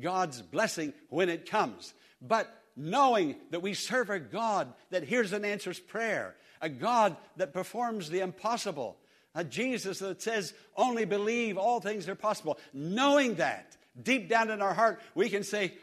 God's 0.00 0.40
blessing 0.40 0.92
when 1.08 1.28
it 1.28 1.50
comes. 1.50 1.94
But 2.20 2.48
knowing 2.76 3.36
that 3.50 3.62
we 3.62 3.74
serve 3.74 4.10
a 4.10 4.20
God 4.20 4.72
that 4.90 5.04
hears 5.04 5.32
and 5.32 5.44
answers 5.44 5.80
prayer, 5.80 6.36
a 6.60 6.68
God 6.68 7.16
that 7.36 7.52
performs 7.52 8.08
the 8.08 8.20
impossible, 8.20 8.96
a 9.34 9.44
Jesus 9.44 9.98
that 9.98 10.22
says, 10.22 10.54
only 10.76 11.04
believe 11.04 11.58
all 11.58 11.80
things 11.80 12.08
are 12.08 12.14
possible. 12.14 12.58
Knowing 12.72 13.36
that, 13.36 13.76
deep 14.02 14.28
down 14.28 14.50
in 14.50 14.62
our 14.62 14.74
heart, 14.74 15.00
we 15.14 15.28
can 15.28 15.42
say, 15.42 15.74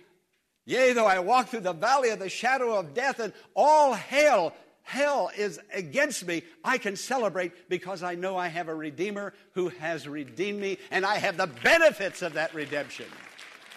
Yea, 0.65 0.93
though 0.93 1.05
I 1.05 1.19
walk 1.19 1.49
through 1.49 1.61
the 1.61 1.73
valley 1.73 2.09
of 2.09 2.19
the 2.19 2.29
shadow 2.29 2.77
of 2.77 2.93
death, 2.93 3.19
and 3.19 3.33
all 3.53 3.93
hell, 3.93 4.53
hell 4.83 5.29
is 5.35 5.59
against 5.73 6.25
me, 6.25 6.43
I 6.63 6.77
can 6.77 6.95
celebrate 6.95 7.69
because 7.69 8.01
I 8.01 8.15
know 8.15 8.37
I 8.37 8.47
have 8.47 8.69
a 8.69 8.75
Redeemer 8.75 9.33
who 9.53 9.69
has 9.69 10.07
redeemed 10.07 10.61
me, 10.61 10.77
and 10.89 11.05
I 11.05 11.17
have 11.17 11.35
the 11.35 11.47
benefits 11.47 12.21
of 12.21 12.33
that 12.33 12.53
redemption. 12.53 13.07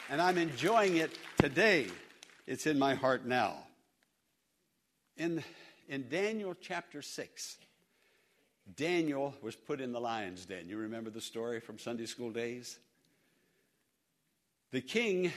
And 0.09 0.23
I'm 0.23 0.39
enjoying 0.39 0.99
it 0.99 1.19
today. 1.39 1.89
It's 2.47 2.67
in 2.67 2.79
my 2.79 2.95
heart 2.95 3.27
now. 3.27 3.57
In, 5.17 5.43
in 5.89 6.09
Daniel 6.09 6.55
chapter 6.61 7.03
6, 7.03 7.57
Daniel 8.77 9.35
was 9.43 9.57
put 9.57 9.81
in 9.81 9.93
the 9.93 10.01
lion's 10.01 10.45
den. 10.45 10.69
You 10.69 10.77
remember 10.77 11.11
the 11.11 11.21
story 11.21 11.59
from 11.59 11.79
Sunday 11.79 12.07
school 12.07 12.31
days? 12.31 12.79
The 14.77 14.83
king 14.83 15.33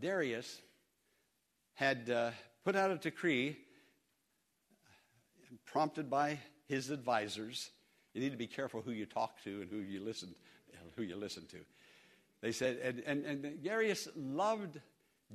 Darius 0.00 0.60
had 1.74 2.08
uh, 2.08 2.30
put 2.64 2.76
out 2.76 2.92
a 2.92 2.96
decree 2.96 3.56
prompted 5.66 6.08
by 6.08 6.38
his 6.68 6.90
advisors. 6.90 7.72
You 8.14 8.20
need 8.20 8.30
to 8.30 8.36
be 8.38 8.46
careful 8.46 8.80
who 8.80 8.92
you 8.92 9.06
talk 9.06 9.42
to 9.42 9.62
and 9.62 9.68
who 9.68 9.78
you 9.78 10.04
listen, 10.04 10.36
who 10.94 11.02
you 11.02 11.16
listen 11.16 11.44
to. 11.46 11.56
They 12.42 12.52
said, 12.52 12.78
and, 12.80 13.02
and, 13.04 13.24
and 13.24 13.64
Darius 13.64 14.06
loved 14.14 14.80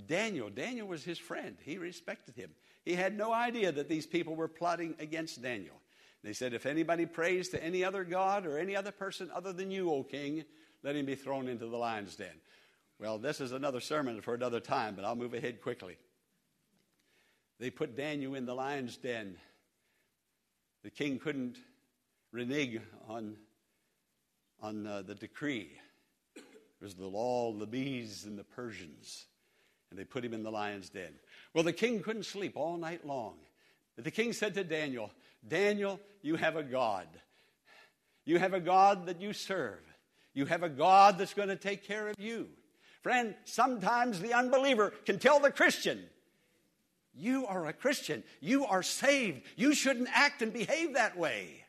Daniel. 0.07 0.49
Daniel 0.49 0.87
was 0.87 1.03
his 1.03 1.19
friend. 1.19 1.57
He 1.61 1.77
respected 1.77 2.37
him. 2.37 2.51
He 2.85 2.93
had 2.93 3.17
no 3.17 3.33
idea 3.33 3.73
that 3.73 3.89
these 3.89 4.07
people 4.07 4.33
were 4.33 4.47
plotting 4.47 4.95
against 4.99 5.41
Daniel. 5.41 5.75
They 6.23 6.31
said, 6.31 6.53
if 6.53 6.65
anybody 6.65 7.05
prays 7.05 7.49
to 7.49 7.61
any 7.61 7.83
other 7.83 8.05
God 8.05 8.45
or 8.45 8.57
any 8.57 8.77
other 8.77 8.91
person 8.93 9.29
other 9.35 9.51
than 9.51 9.71
you, 9.71 9.91
O 9.91 10.03
king, 10.03 10.45
let 10.87 10.95
him 10.95 11.05
be 11.05 11.15
thrown 11.15 11.49
into 11.49 11.65
the 11.65 11.75
lion's 11.75 12.15
den. 12.15 12.31
Well, 12.97 13.17
this 13.17 13.41
is 13.41 13.51
another 13.51 13.81
sermon 13.81 14.21
for 14.21 14.33
another 14.33 14.61
time, 14.61 14.95
but 14.95 15.03
I'll 15.03 15.17
move 15.17 15.33
ahead 15.33 15.61
quickly. 15.61 15.97
They 17.59 17.69
put 17.69 17.97
Daniel 17.97 18.35
in 18.35 18.45
the 18.45 18.53
lion's 18.53 18.95
den. 18.95 19.35
The 20.83 20.89
king 20.89 21.19
couldn't 21.19 21.57
renege 22.31 22.79
on, 23.09 23.35
on 24.61 24.87
uh, 24.87 25.01
the 25.01 25.13
decree. 25.13 25.71
It 26.37 26.43
was 26.81 26.95
the 26.95 27.05
law 27.05 27.51
the 27.51 27.67
Medes 27.67 28.23
and 28.23 28.39
the 28.39 28.45
Persians, 28.45 29.25
and 29.89 29.99
they 29.99 30.05
put 30.05 30.23
him 30.23 30.33
in 30.33 30.43
the 30.43 30.51
lion's 30.51 30.87
den. 30.87 31.15
Well, 31.53 31.65
the 31.65 31.73
king 31.73 32.01
couldn't 32.01 32.23
sleep 32.23 32.53
all 32.55 32.77
night 32.77 33.05
long. 33.05 33.33
But 33.97 34.05
the 34.05 34.11
king 34.11 34.31
said 34.31 34.53
to 34.53 34.63
Daniel, 34.63 35.11
Daniel, 35.45 35.99
you 36.21 36.37
have 36.37 36.55
a 36.55 36.63
God. 36.63 37.07
You 38.23 38.39
have 38.39 38.53
a 38.53 38.61
God 38.61 39.07
that 39.07 39.19
you 39.19 39.33
serve. 39.33 39.81
You 40.37 40.45
have 40.45 40.61
a 40.61 40.69
God 40.69 41.17
that's 41.17 41.33
going 41.33 41.47
to 41.47 41.55
take 41.55 41.87
care 41.87 42.09
of 42.09 42.15
you. 42.19 42.47
Friend, 43.01 43.33
sometimes 43.45 44.19
the 44.19 44.35
unbeliever 44.35 44.91
can 45.03 45.17
tell 45.17 45.39
the 45.39 45.49
Christian, 45.49 45.99
You 47.15 47.47
are 47.47 47.65
a 47.65 47.73
Christian. 47.73 48.23
You 48.39 48.65
are 48.65 48.83
saved. 48.83 49.41
You 49.55 49.73
shouldn't 49.73 50.09
act 50.13 50.43
and 50.43 50.53
behave 50.53 50.93
that 50.93 51.17
way. 51.17 51.63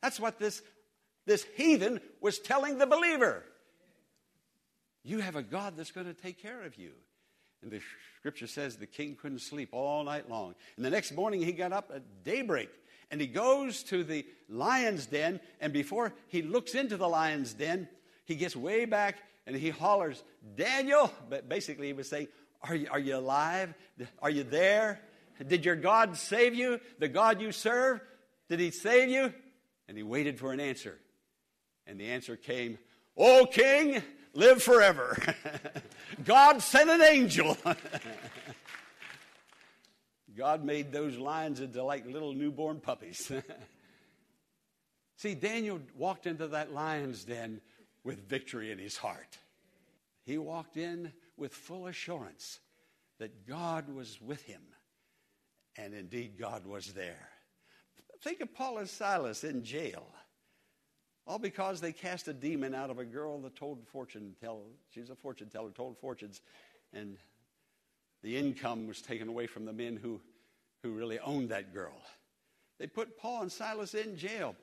That's 0.00 0.18
what 0.18 0.38
this, 0.38 0.62
this 1.26 1.44
heathen 1.54 2.00
was 2.22 2.38
telling 2.38 2.78
the 2.78 2.86
believer. 2.86 3.44
You 5.04 5.18
have 5.18 5.36
a 5.36 5.42
God 5.42 5.76
that's 5.76 5.90
going 5.90 6.06
to 6.06 6.14
take 6.14 6.40
care 6.40 6.62
of 6.62 6.78
you. 6.78 6.92
And 7.60 7.70
the 7.70 7.82
scripture 8.20 8.46
says 8.46 8.76
the 8.76 8.86
king 8.86 9.16
couldn't 9.20 9.40
sleep 9.40 9.68
all 9.72 10.02
night 10.02 10.30
long. 10.30 10.54
And 10.76 10.84
the 10.86 10.90
next 10.90 11.12
morning 11.12 11.42
he 11.42 11.52
got 11.52 11.74
up 11.74 11.92
at 11.94 12.24
daybreak 12.24 12.70
and 13.12 13.20
he 13.20 13.26
goes 13.26 13.82
to 13.84 14.02
the 14.02 14.26
lion's 14.48 15.04
den. 15.06 15.38
And 15.60 15.72
before 15.72 16.14
he 16.28 16.40
looks 16.40 16.74
into 16.74 16.96
the 16.96 17.08
lion's 17.08 17.52
den, 17.52 17.86
he 18.24 18.34
gets 18.34 18.56
way 18.56 18.86
back 18.86 19.18
and 19.46 19.54
he 19.54 19.68
hollers, 19.68 20.24
Daniel. 20.56 21.12
But 21.28 21.46
basically, 21.46 21.88
he 21.88 21.92
was 21.92 22.08
saying, 22.08 22.28
are 22.62 22.74
you, 22.74 22.88
are 22.90 22.98
you 22.98 23.16
alive? 23.16 23.74
Are 24.20 24.30
you 24.30 24.44
there? 24.44 24.98
Did 25.46 25.64
your 25.64 25.76
God 25.76 26.16
save 26.16 26.54
you? 26.54 26.80
The 26.98 27.08
God 27.08 27.40
you 27.40 27.52
serve? 27.52 28.00
Did 28.48 28.60
he 28.60 28.70
save 28.70 29.10
you? 29.10 29.32
And 29.88 29.96
he 29.96 30.02
waited 30.02 30.38
for 30.38 30.52
an 30.52 30.60
answer. 30.60 30.98
And 31.86 32.00
the 32.00 32.06
answer 32.06 32.36
came, 32.36 32.78
O 33.16 33.44
king, 33.44 34.02
live 34.32 34.62
forever. 34.62 35.18
God 36.24 36.62
sent 36.62 36.88
an 36.88 37.02
angel. 37.02 37.58
God 40.36 40.64
made 40.64 40.92
those 40.92 41.16
lions 41.18 41.60
into 41.60 41.82
like 41.82 42.06
little 42.06 42.32
newborn 42.32 42.80
puppies. 42.80 43.30
See, 45.16 45.34
Daniel 45.34 45.80
walked 45.96 46.26
into 46.26 46.48
that 46.48 46.72
lion's 46.72 47.24
den 47.24 47.60
with 48.04 48.28
victory 48.28 48.72
in 48.72 48.78
his 48.78 48.96
heart. 48.96 49.38
He 50.24 50.38
walked 50.38 50.76
in 50.76 51.12
with 51.36 51.54
full 51.54 51.86
assurance 51.86 52.60
that 53.18 53.46
God 53.46 53.88
was 53.88 54.20
with 54.20 54.42
him, 54.42 54.62
and 55.76 55.94
indeed 55.94 56.38
God 56.38 56.66
was 56.66 56.92
there. 56.92 57.28
Think 58.22 58.40
of 58.40 58.54
Paul 58.54 58.78
and 58.78 58.88
Silas 58.88 59.44
in 59.44 59.64
jail, 59.64 60.06
all 61.26 61.38
because 61.38 61.80
they 61.80 61.92
cast 61.92 62.28
a 62.28 62.32
demon 62.32 62.74
out 62.74 62.90
of 62.90 62.98
a 62.98 63.04
girl 63.04 63.40
that 63.42 63.56
told 63.56 63.86
fortune 63.88 64.34
tell. 64.40 64.62
She's 64.90 65.10
a 65.10 65.14
fortune 65.14 65.48
teller, 65.48 65.70
told 65.70 65.98
fortunes, 65.98 66.40
and 66.92 67.16
the 68.22 68.36
income 68.36 68.86
was 68.86 69.02
taken 69.02 69.28
away 69.28 69.46
from 69.46 69.64
the 69.64 69.72
men 69.72 69.96
who, 69.96 70.20
who 70.82 70.92
really 70.92 71.18
owned 71.18 71.48
that 71.50 71.74
girl. 71.74 72.00
They 72.78 72.86
put 72.86 73.18
Paul 73.18 73.42
and 73.42 73.52
Silas 73.52 73.94
in 73.94 74.16
jail. 74.16 74.56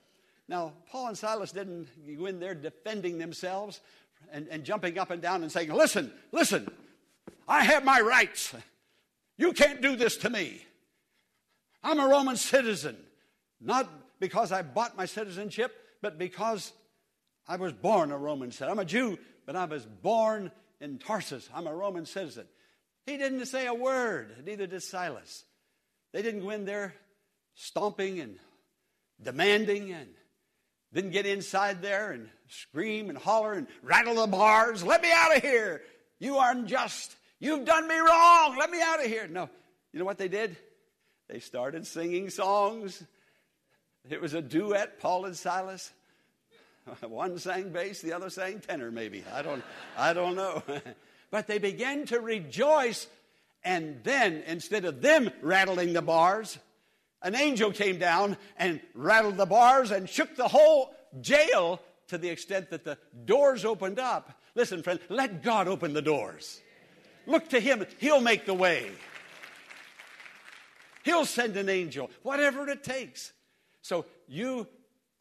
Now, 0.47 0.73
Paul 0.89 1.09
and 1.09 1.17
Silas 1.17 1.51
didn't 1.51 1.87
go 2.17 2.25
in 2.25 2.39
there 2.39 2.55
defending 2.55 3.17
themselves 3.17 3.81
and, 4.31 4.47
and 4.49 4.63
jumping 4.63 4.97
up 4.97 5.11
and 5.11 5.21
down 5.21 5.43
and 5.43 5.51
saying, 5.51 5.71
Listen, 5.71 6.11
listen, 6.31 6.69
I 7.47 7.63
have 7.63 7.85
my 7.85 8.01
rights. 8.01 8.53
You 9.37 9.53
can't 9.53 9.81
do 9.81 9.95
this 9.95 10.17
to 10.17 10.29
me. 10.29 10.65
I'm 11.83 11.99
a 11.99 12.07
Roman 12.07 12.35
citizen, 12.35 12.97
not 13.61 13.89
because 14.19 14.51
I 14.51 14.63
bought 14.63 14.97
my 14.97 15.05
citizenship, 15.05 15.73
but 16.01 16.17
because 16.17 16.73
I 17.47 17.55
was 17.55 17.71
born 17.71 18.11
a 18.11 18.17
Roman 18.17 18.51
citizen. 18.51 18.69
I'm 18.69 18.79
a 18.79 18.85
Jew, 18.85 19.17
but 19.45 19.55
I 19.55 19.65
was 19.65 19.85
born 19.85 20.51
in 20.81 20.97
Tarsus. 20.97 21.49
I'm 21.53 21.67
a 21.67 21.73
Roman 21.73 22.05
citizen. 22.05 22.45
He 23.09 23.17
didn't 23.17 23.43
say 23.47 23.65
a 23.65 23.73
word, 23.73 24.45
neither 24.45 24.67
did 24.67 24.83
Silas. 24.83 25.43
They 26.13 26.21
didn't 26.21 26.41
go 26.41 26.51
in 26.51 26.65
there 26.65 26.93
stomping 27.55 28.19
and 28.19 28.37
demanding 29.19 29.91
and 29.91 30.09
didn't 30.93 31.09
get 31.09 31.25
inside 31.25 31.81
there 31.81 32.11
and 32.11 32.29
scream 32.49 33.09
and 33.09 33.17
holler 33.17 33.53
and 33.53 33.65
rattle 33.81 34.13
the 34.13 34.27
bars. 34.27 34.83
Let 34.83 35.01
me 35.01 35.11
out 35.11 35.35
of 35.35 35.41
here. 35.41 35.81
You 36.19 36.37
are 36.37 36.51
unjust. 36.51 37.15
You've 37.39 37.65
done 37.65 37.87
me 37.87 37.97
wrong. 37.97 38.57
Let 38.59 38.69
me 38.69 38.79
out 38.79 38.99
of 38.99 39.07
here. 39.07 39.27
No. 39.27 39.49
You 39.91 39.97
know 39.97 40.05
what 40.05 40.19
they 40.19 40.27
did? 40.27 40.55
They 41.29 41.39
started 41.39 41.87
singing 41.87 42.29
songs. 42.29 43.03
It 44.07 44.21
was 44.21 44.35
a 44.35 44.41
duet, 44.41 44.99
Paul 44.99 45.25
and 45.25 45.35
Silas. 45.35 45.91
One 47.01 47.39
sang 47.39 47.71
bass, 47.71 48.01
the 48.01 48.13
other 48.13 48.29
sang 48.29 48.59
tenor, 48.59 48.91
maybe. 48.91 49.23
I 49.33 49.41
don't, 49.41 49.63
I 49.97 50.13
don't 50.13 50.35
know. 50.35 50.61
but 51.31 51.47
they 51.47 51.57
began 51.57 52.05
to 52.07 52.19
rejoice. 52.19 53.07
And 53.63 54.03
then, 54.03 54.43
instead 54.47 54.85
of 54.85 55.01
them 55.01 55.31
rattling 55.41 55.93
the 55.93 56.01
bars, 56.01 56.57
an 57.21 57.35
angel 57.35 57.71
came 57.71 57.99
down 57.99 58.37
and 58.57 58.79
rattled 58.93 59.37
the 59.37 59.45
bars 59.45 59.91
and 59.91 60.09
shook 60.09 60.35
the 60.35 60.47
whole 60.47 60.95
jail 61.21 61.81
to 62.07 62.17
the 62.17 62.29
extent 62.29 62.69
that 62.69 62.83
the 62.83 62.97
doors 63.25 63.65
opened 63.65 63.99
up. 63.99 64.39
Listen, 64.55 64.81
friend, 64.83 64.99
let 65.09 65.43
God 65.43 65.67
open 65.67 65.93
the 65.93 66.01
doors. 66.01 66.61
Look 67.25 67.49
to 67.49 67.59
Him, 67.59 67.85
He'll 67.99 68.21
make 68.21 68.45
the 68.45 68.53
way. 68.53 68.89
He'll 71.03 71.25
send 71.25 71.57
an 71.57 71.69
angel, 71.69 72.09
whatever 72.23 72.67
it 72.69 72.83
takes. 72.83 73.31
So 73.81 74.05
you 74.27 74.67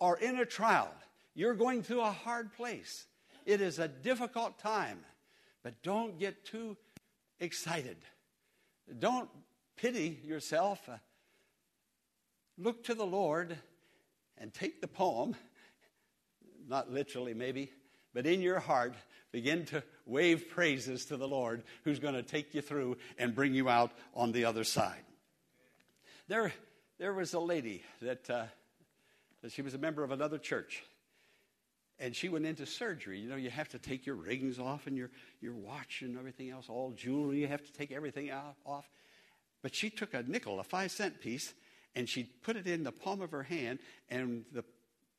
are 0.01 0.17
in 0.17 0.39
a 0.39 0.45
trial. 0.45 0.93
You're 1.35 1.55
going 1.55 1.83
through 1.83 2.01
a 2.01 2.11
hard 2.11 2.53
place. 2.55 3.07
It 3.47 3.61
is 3.61 3.79
a 3.79 3.89
difficult 3.89 4.59
time, 4.59 4.99
but 5.63 5.83
don't 5.83 6.19
get 6.19 6.45
too 6.45 6.77
excited. 7.41 7.97
Don't 8.99 9.29
pity 9.77 10.19
yourself. 10.25 10.89
Uh, 10.89 10.97
look 12.57 12.85
to 12.85 12.95
the 12.95 13.07
Lord 13.07 13.57
and 14.39 14.53
take 14.53 14.81
the 14.81 14.89
poem, 14.89 15.37
not 16.69 16.91
literally 16.91 17.35
maybe, 17.35 17.73
but 18.15 18.27
in 18.27 18.41
your 18.41 18.61
heart, 18.61 18.95
begin 19.31 19.65
to 19.67 19.83
wave 20.07 20.49
praises 20.49 21.05
to 21.07 21.17
the 21.17 21.29
Lord 21.29 21.63
who's 21.85 21.99
going 21.99 22.15
to 22.15 22.23
take 22.23 22.55
you 22.55 22.63
through 22.63 22.97
and 23.19 23.35
bring 23.35 23.55
you 23.55 23.69
out 23.69 23.93
on 24.15 24.33
the 24.33 24.45
other 24.45 24.65
side. 24.65 25.05
There, 26.29 26.53
there 26.99 27.13
was 27.13 27.35
a 27.35 27.41
lady 27.41 27.83
that, 28.03 28.29
uh, 28.31 28.45
that 29.43 29.53
she 29.53 29.63
was 29.63 29.75
a 29.75 29.79
member 29.79 30.03
of 30.03 30.11
another 30.11 30.39
church. 30.39 30.83
And 32.01 32.15
she 32.15 32.29
went 32.29 32.47
into 32.47 32.65
surgery. 32.65 33.19
You 33.19 33.29
know, 33.29 33.37
you 33.37 33.51
have 33.51 33.69
to 33.71 33.79
take 33.79 34.07
your 34.07 34.15
rings 34.15 34.59
off 34.59 34.87
and 34.87 34.97
your, 34.97 35.11
your 35.41 35.55
watch 35.55 36.03
and 36.03 36.17
everything 36.17 36.51
else, 36.51 36.67
all 36.69 36.93
jewelry. 36.93 37.41
You 37.41 37.49
have 37.49 37.65
to 37.65 37.73
take 37.73 37.91
everything 37.91 38.31
out, 38.31 38.55
off. 38.65 38.89
But 39.63 39.75
she 39.75 39.91
took 39.91 40.15
a 40.15 40.23
nickel, 40.23 40.61
a 40.61 40.65
five 40.65 40.93
cent 40.93 41.21
piece, 41.21 41.53
and 41.97 42.09
she 42.09 42.23
put 42.23 42.57
it 42.57 42.67
in 42.67 42.85
the 42.85 42.93
palm 42.93 43.21
of 43.21 43.33
her 43.33 43.43
hand. 43.43 43.81
And 44.09 44.45
the 44.53 44.65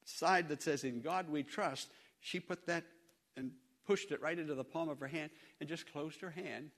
side 0.05 0.47
that 0.49 0.61
says, 0.61 0.83
In 0.83 1.01
God 1.01 1.29
we 1.29 1.43
trust, 1.43 1.89
she 2.21 2.39
put 2.39 2.65
that 2.67 2.85
and 3.35 3.51
pushed 3.85 4.11
it 4.11 4.21
right 4.21 4.37
into 4.37 4.55
the 4.55 4.63
palm 4.63 4.87
of 4.87 4.99
her 4.99 5.07
hand 5.07 5.31
and 5.59 5.67
just 5.67 5.91
closed 5.91 6.21
her 6.21 6.29
hand. 6.29 6.71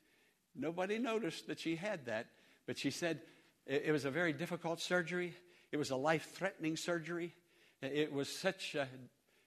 Nobody 0.56 0.98
noticed 0.98 1.48
that 1.48 1.60
she 1.60 1.76
had 1.76 2.06
that, 2.06 2.28
but 2.66 2.78
she 2.78 2.92
said 2.92 3.22
it 3.66 3.92
was 3.92 4.06
a 4.06 4.12
very 4.12 4.34
difficult 4.34 4.82
surgery. 4.82 5.34
It 5.72 5.78
was 5.78 5.92
a 5.92 5.96
life 5.96 6.32
threatening 6.34 6.76
surgery. 6.76 7.34
It 7.82 8.12
was 8.12 8.28
such 8.28 8.76
a 8.76 8.88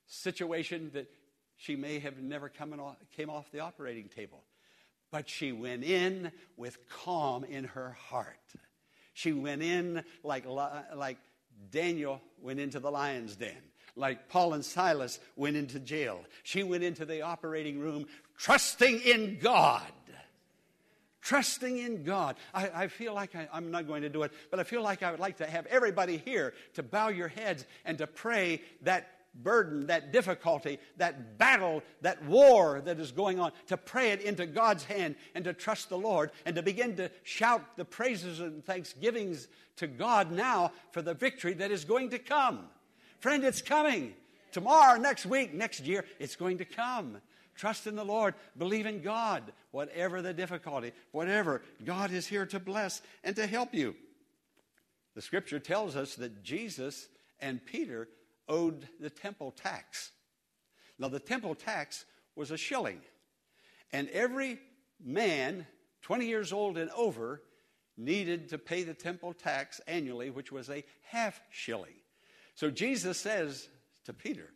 situation 0.06 0.90
that 0.94 1.10
she 1.56 1.76
may 1.76 1.98
have 1.98 2.18
never 2.18 2.48
come 2.48 2.78
off, 2.80 2.96
came 3.16 3.30
off 3.30 3.50
the 3.52 3.60
operating 3.60 4.08
table. 4.08 4.42
But 5.10 5.28
she 5.28 5.52
went 5.52 5.84
in 5.84 6.32
with 6.56 6.78
calm 6.88 7.44
in 7.44 7.64
her 7.64 7.90
heart. 8.08 8.38
She 9.12 9.32
went 9.32 9.62
in 9.62 10.02
like, 10.24 10.44
like 10.46 11.18
Daniel 11.70 12.20
went 12.40 12.58
into 12.58 12.80
the 12.80 12.90
lion's 12.90 13.36
den 13.36 13.62
like 13.96 14.28
Paul 14.28 14.54
and 14.54 14.64
Silas 14.64 15.20
went 15.36 15.56
into 15.56 15.78
jail. 15.78 16.24
She 16.42 16.62
went 16.62 16.82
into 16.82 17.04
the 17.04 17.22
operating 17.22 17.78
room 17.78 18.06
trusting 18.36 19.00
in 19.00 19.38
God. 19.40 19.82
Trusting 21.20 21.78
in 21.78 22.04
God. 22.04 22.36
I, 22.52 22.70
I 22.74 22.88
feel 22.88 23.14
like 23.14 23.34
I, 23.34 23.48
I'm 23.52 23.70
not 23.70 23.86
going 23.86 24.02
to 24.02 24.10
do 24.10 24.24
it, 24.24 24.32
but 24.50 24.60
I 24.60 24.64
feel 24.64 24.82
like 24.82 25.02
I 25.02 25.10
would 25.10 25.20
like 25.20 25.38
to 25.38 25.46
have 25.46 25.64
everybody 25.66 26.18
here 26.18 26.52
to 26.74 26.82
bow 26.82 27.08
your 27.08 27.28
heads 27.28 27.64
and 27.84 27.96
to 27.98 28.06
pray 28.06 28.60
that 28.82 29.13
burden, 29.34 29.86
that 29.86 30.12
difficulty, 30.12 30.78
that 30.96 31.38
battle, 31.38 31.82
that 32.02 32.24
war 32.24 32.80
that 32.84 33.00
is 33.00 33.12
going 33.12 33.40
on, 33.40 33.52
to 33.66 33.76
pray 33.76 34.10
it 34.10 34.20
into 34.22 34.46
God's 34.46 34.84
hand 34.84 35.16
and 35.34 35.44
to 35.44 35.52
trust 35.52 35.88
the 35.88 35.98
Lord 35.98 36.30
and 36.46 36.54
to 36.56 36.62
begin 36.62 36.96
to 36.96 37.10
shout 37.22 37.76
the 37.76 37.84
praises 37.84 38.40
and 38.40 38.64
thanksgivings 38.64 39.48
to 39.76 39.86
God 39.86 40.30
now 40.30 40.72
for 40.92 41.02
the 41.02 41.14
victory 41.14 41.54
that 41.54 41.70
is 41.70 41.84
going 41.84 42.10
to 42.10 42.18
come. 42.18 42.66
Friend, 43.18 43.42
it's 43.44 43.62
coming. 43.62 44.14
Tomorrow, 44.52 45.00
next 45.00 45.26
week, 45.26 45.52
next 45.52 45.80
year, 45.80 46.04
it's 46.20 46.36
going 46.36 46.58
to 46.58 46.64
come. 46.64 47.18
Trust 47.56 47.86
in 47.86 47.96
the 47.96 48.04
Lord. 48.04 48.34
Believe 48.56 48.86
in 48.86 49.00
God. 49.00 49.52
Whatever 49.70 50.22
the 50.22 50.32
difficulty, 50.32 50.92
whatever, 51.10 51.62
God 51.84 52.12
is 52.12 52.26
here 52.26 52.46
to 52.46 52.60
bless 52.60 53.02
and 53.24 53.34
to 53.36 53.46
help 53.46 53.74
you. 53.74 53.96
The 55.14 55.22
scripture 55.22 55.58
tells 55.58 55.96
us 55.96 56.14
that 56.16 56.42
Jesus 56.42 57.08
and 57.40 57.64
Peter 57.64 58.08
owed 58.48 58.88
the 59.00 59.10
temple 59.10 59.50
tax. 59.50 60.10
Now, 60.98 61.08
the 61.08 61.20
temple 61.20 61.54
tax 61.54 62.04
was 62.36 62.50
a 62.50 62.56
shilling, 62.56 63.00
and 63.92 64.08
every 64.10 64.58
man 65.02 65.66
20 66.02 66.26
years 66.26 66.52
old 66.52 66.76
and 66.76 66.90
over 66.90 67.42
needed 67.96 68.50
to 68.50 68.58
pay 68.58 68.82
the 68.82 68.94
temple 68.94 69.32
tax 69.32 69.80
annually, 69.86 70.30
which 70.30 70.52
was 70.52 70.68
a 70.68 70.84
half 71.02 71.40
shilling. 71.50 71.94
So 72.54 72.70
Jesus 72.70 73.18
says 73.18 73.68
to 74.04 74.12
Peter, 74.12 74.50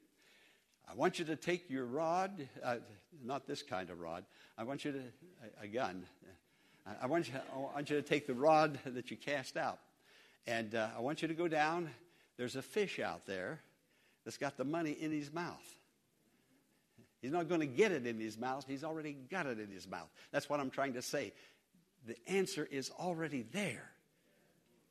I 0.90 0.94
want 0.94 1.18
you 1.18 1.24
to 1.26 1.36
take 1.36 1.70
your 1.70 1.84
rod, 1.84 2.48
uh, 2.62 2.76
not 3.24 3.46
this 3.46 3.62
kind 3.62 3.90
of 3.90 4.00
rod, 4.00 4.24
I 4.56 4.64
want 4.64 4.84
you 4.84 4.92
to, 4.92 4.98
a, 5.60 5.64
a 5.64 5.68
gun. 5.68 6.04
I 7.02 7.06
want, 7.06 7.28
you, 7.28 7.34
I 7.54 7.58
want 7.58 7.90
you 7.90 7.96
to 7.96 8.02
take 8.02 8.26
the 8.26 8.34
rod 8.34 8.78
that 8.84 9.10
you 9.10 9.16
cast 9.16 9.56
out. 9.56 9.78
And 10.46 10.74
uh, 10.74 10.88
I 10.96 11.00
want 11.00 11.20
you 11.20 11.28
to 11.28 11.34
go 11.34 11.46
down. 11.46 11.90
There's 12.36 12.56
a 12.56 12.62
fish 12.62 12.98
out 12.98 13.26
there 13.26 13.60
that's 14.28 14.36
got 14.36 14.58
the 14.58 14.64
money 14.64 14.90
in 14.90 15.10
his 15.10 15.32
mouth. 15.32 15.64
He's 17.22 17.30
not 17.30 17.48
going 17.48 17.62
to 17.62 17.66
get 17.66 17.92
it 17.92 18.06
in 18.06 18.20
his 18.20 18.36
mouth, 18.36 18.66
he's 18.68 18.84
already 18.84 19.16
got 19.30 19.46
it 19.46 19.58
in 19.58 19.70
his 19.70 19.88
mouth. 19.88 20.10
That's 20.32 20.50
what 20.50 20.60
I'm 20.60 20.68
trying 20.68 20.92
to 20.92 21.00
say. 21.00 21.32
The 22.06 22.14
answer 22.28 22.68
is 22.70 22.90
already 22.90 23.46
there. 23.52 23.90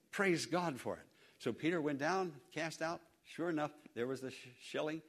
Praise 0.10 0.48
God 0.48 0.80
for 0.80 0.96
it. 0.96 1.06
So 1.38 1.54
Peter 1.54 1.80
went 1.80 2.00
down, 2.00 2.34
cast 2.52 2.82
out. 2.82 3.00
Sure 3.26 3.52
enough, 3.52 3.70
there 3.94 4.08
was 4.08 4.22
the 4.22 4.32
sh- 4.32 4.48
shilling. 4.60 5.04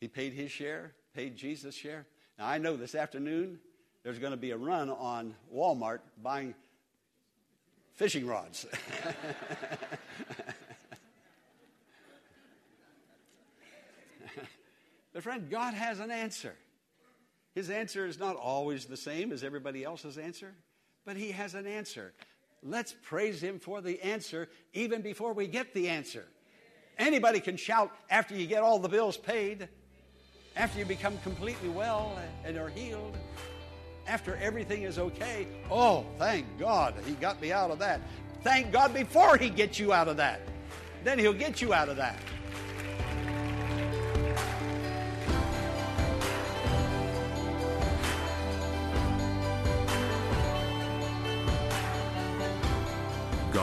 He 0.00 0.08
paid 0.08 0.32
his 0.32 0.50
share, 0.50 0.90
paid 1.14 1.36
Jesus' 1.36 1.76
share. 1.76 2.06
Now, 2.36 2.48
I 2.48 2.58
know 2.58 2.76
this 2.76 2.96
afternoon 2.96 3.60
there's 4.02 4.18
going 4.18 4.32
to 4.32 4.36
be 4.36 4.50
a 4.50 4.56
run 4.56 4.90
on 4.90 5.36
Walmart 5.54 6.00
buying 6.20 6.52
fishing 7.94 8.26
rods. 8.26 8.66
but, 15.14 15.22
friend, 15.22 15.48
God 15.48 15.72
has 15.74 16.00
an 16.00 16.10
answer. 16.10 16.54
His 17.54 17.70
answer 17.70 18.04
is 18.04 18.18
not 18.18 18.34
always 18.34 18.84
the 18.84 18.96
same 18.96 19.30
as 19.30 19.44
everybody 19.44 19.84
else's 19.84 20.18
answer, 20.18 20.52
but 21.06 21.16
He 21.16 21.30
has 21.30 21.54
an 21.54 21.66
answer. 21.66 22.12
Let's 22.62 22.94
praise 23.04 23.40
Him 23.40 23.60
for 23.60 23.80
the 23.80 24.02
answer 24.02 24.48
even 24.72 25.02
before 25.02 25.32
we 25.32 25.46
get 25.46 25.72
the 25.72 25.88
answer. 25.88 26.24
Anybody 26.98 27.38
can 27.38 27.56
shout 27.56 27.92
after 28.10 28.34
you 28.34 28.46
get 28.46 28.62
all 28.62 28.80
the 28.80 28.88
bills 28.88 29.16
paid, 29.16 29.68
after 30.56 30.80
you 30.80 30.84
become 30.84 31.16
completely 31.18 31.68
well 31.68 32.18
and 32.44 32.56
are 32.56 32.68
healed, 32.68 33.16
after 34.06 34.36
everything 34.36 34.82
is 34.82 34.98
okay. 34.98 35.46
Oh, 35.70 36.04
thank 36.18 36.46
God 36.58 36.94
He 37.06 37.12
got 37.14 37.40
me 37.40 37.52
out 37.52 37.70
of 37.70 37.78
that. 37.78 38.00
Thank 38.42 38.72
God 38.72 38.92
before 38.92 39.36
He 39.36 39.48
gets 39.48 39.78
you 39.78 39.92
out 39.92 40.08
of 40.08 40.16
that. 40.16 40.40
Then 41.04 41.20
He'll 41.20 41.32
get 41.32 41.62
you 41.62 41.72
out 41.72 41.88
of 41.88 41.96
that. 41.98 42.18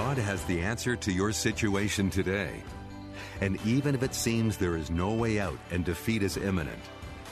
God 0.04 0.18
has 0.18 0.44
the 0.46 0.62
answer 0.62 0.96
to 0.96 1.12
your 1.12 1.32
situation 1.32 2.10
today. 2.10 2.64
And 3.40 3.64
even 3.64 3.94
if 3.94 4.02
it 4.02 4.16
seems 4.16 4.58
there 4.58 4.76
is 4.76 4.90
no 4.90 5.14
way 5.14 5.40
out 5.40 5.60
and 5.70 5.86
defeat 5.86 6.24
is 6.24 6.38
imminent, 6.38 6.82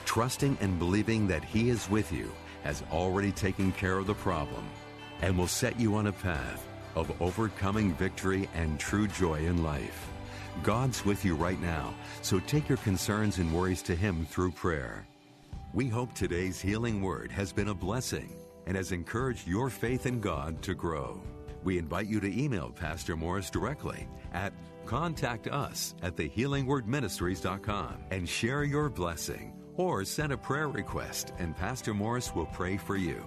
trusting 0.05 0.55
and 0.61 0.77
believing 0.77 1.27
that 1.29 1.43
He 1.43 1.71
is 1.71 1.89
with 1.89 2.11
you 2.11 2.31
has 2.63 2.83
already 2.91 3.31
taken 3.31 3.71
care 3.71 3.97
of 3.97 4.05
the 4.05 4.13
problem 4.13 4.63
and 5.23 5.35
will 5.35 5.47
set 5.47 5.79
you 5.79 5.95
on 5.95 6.05
a 6.05 6.11
path 6.11 6.63
of 6.93 7.19
overcoming 7.19 7.95
victory 7.95 8.47
and 8.53 8.79
true 8.79 9.07
joy 9.07 9.39
in 9.39 9.63
life. 9.63 10.07
God's 10.61 11.03
with 11.03 11.25
you 11.25 11.33
right 11.33 11.59
now, 11.59 11.95
so 12.21 12.37
take 12.37 12.69
your 12.69 12.77
concerns 12.77 13.39
and 13.39 13.51
worries 13.51 13.81
to 13.81 13.95
Him 13.95 14.27
through 14.27 14.51
prayer. 14.51 15.07
We 15.73 15.87
hope 15.87 16.13
today's 16.13 16.61
healing 16.61 17.01
word 17.01 17.31
has 17.31 17.51
been 17.51 17.69
a 17.69 17.73
blessing 17.73 18.35
and 18.67 18.77
has 18.77 18.91
encouraged 18.91 19.47
your 19.47 19.71
faith 19.71 20.05
in 20.05 20.19
God 20.21 20.61
to 20.61 20.75
grow. 20.75 21.19
We 21.63 21.77
invite 21.77 22.07
you 22.07 22.19
to 22.19 22.41
email 22.41 22.69
Pastor 22.69 23.15
Morris 23.15 23.49
directly 23.49 24.07
at 24.33 24.53
contact 24.85 25.47
us 25.47 25.93
at 26.01 26.15
thehealingwordministries.com 26.15 27.97
and 28.11 28.27
share 28.27 28.63
your 28.63 28.89
blessing 28.89 29.53
or 29.75 30.03
send 30.03 30.33
a 30.33 30.37
prayer 30.37 30.67
request 30.67 31.33
and 31.37 31.55
Pastor 31.55 31.93
Morris 31.93 32.33
will 32.33 32.47
pray 32.47 32.77
for 32.77 32.97
you. 32.97 33.25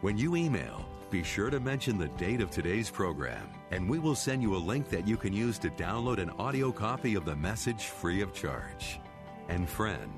When 0.00 0.16
you 0.16 0.36
email, 0.36 0.88
be 1.10 1.22
sure 1.22 1.50
to 1.50 1.60
mention 1.60 1.98
the 1.98 2.08
date 2.08 2.40
of 2.40 2.50
today's 2.50 2.90
program 2.90 3.48
and 3.70 3.88
we 3.88 3.98
will 3.98 4.14
send 4.14 4.42
you 4.42 4.56
a 4.56 4.56
link 4.56 4.88
that 4.88 5.06
you 5.06 5.16
can 5.16 5.32
use 5.32 5.58
to 5.58 5.70
download 5.70 6.18
an 6.18 6.30
audio 6.38 6.72
copy 6.72 7.14
of 7.14 7.24
the 7.24 7.36
message 7.36 7.84
free 7.84 8.22
of 8.22 8.32
charge. 8.32 9.00
And 9.48 9.68
friend, 9.68 10.10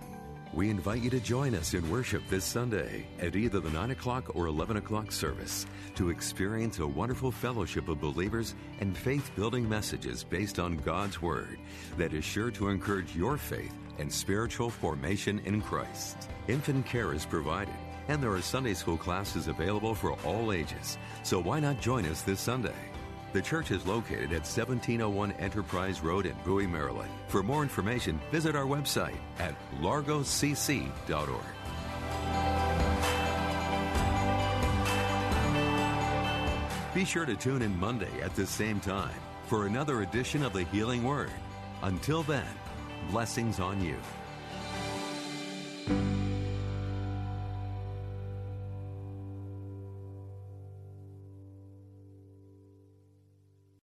we 0.55 0.71
invite 0.71 1.03
you 1.03 1.11
to 1.11 1.19
join 1.19 1.55
us 1.55 1.75
in 1.75 1.91
worship 1.91 2.23
this 2.29 2.45
Sunday 2.45 3.07
at 3.19 3.35
either 3.35 3.59
the 3.59 3.71
9 3.71 3.91
o'clock 3.91 4.37
or 4.37 4.47
11 4.47 4.77
o'clock 4.77 5.11
service 5.11 5.67
to 5.97 6.11
experience 6.11 6.79
a 6.79 6.87
wonderful 6.87 7.33
fellowship 7.33 7.89
of 7.89 8.01
believers 8.01 8.55
and 8.81 8.97
faith 8.97 9.33
building 9.35 9.69
messages 9.69 10.23
based 10.23 10.61
on 10.61 10.77
God's 10.77 11.21
Word 11.21 11.59
that 11.99 12.15
is 12.15 12.25
sure 12.25 12.53
to 12.53 12.69
encourage 12.69 13.17
your 13.17 13.37
faith 13.37 13.75
and 13.99 14.13
spiritual 14.13 14.71
formation 14.71 15.41
in 15.41 15.61
Christ. 15.61 16.29
Infant 16.47 16.87
care 16.87 17.13
is 17.13 17.27
provided, 17.27 17.75
and 18.07 18.23
there 18.23 18.33
are 18.33 18.43
Sunday 18.43 18.75
school 18.75 18.97
classes 18.97 19.49
available 19.49 19.95
for 19.95 20.13
all 20.25 20.53
ages, 20.53 20.99
so 21.25 21.41
why 21.41 21.59
not 21.59 21.81
join 21.81 22.07
us 22.07 22.23
this 22.23 22.41
Sunday? 22.41 22.94
The 23.35 23.43
church 23.43 23.73
is 23.73 23.85
located 23.85 24.27
at 24.27 24.47
1701 24.47 25.33
Enterprise 25.33 26.01
Road 26.03 26.25
in 26.25 26.37
Bowie, 26.45 26.69
Maryland. 26.69 27.11
For 27.27 27.43
more 27.43 27.65
information, 27.65 28.21
visit 28.31 28.55
our 28.55 28.65
website 28.65 29.17
at 29.41 29.57
largocc.org. 29.81 30.85
Be 36.95 37.05
sure 37.05 37.27
to 37.27 37.35
tune 37.35 37.63
in 37.63 37.77
Monday 37.77 38.21
at 38.23 38.37
the 38.37 38.47
same 38.47 38.79
time 38.79 39.17
for 39.47 39.67
another 39.67 40.03
edition 40.03 40.45
of 40.45 40.53
the 40.53 40.63
Healing 40.63 41.03
Word. 41.03 41.33
Until 41.83 42.23
then, 42.23 42.47
blessings 43.11 43.59
on 43.59 43.83
you. 43.83 43.97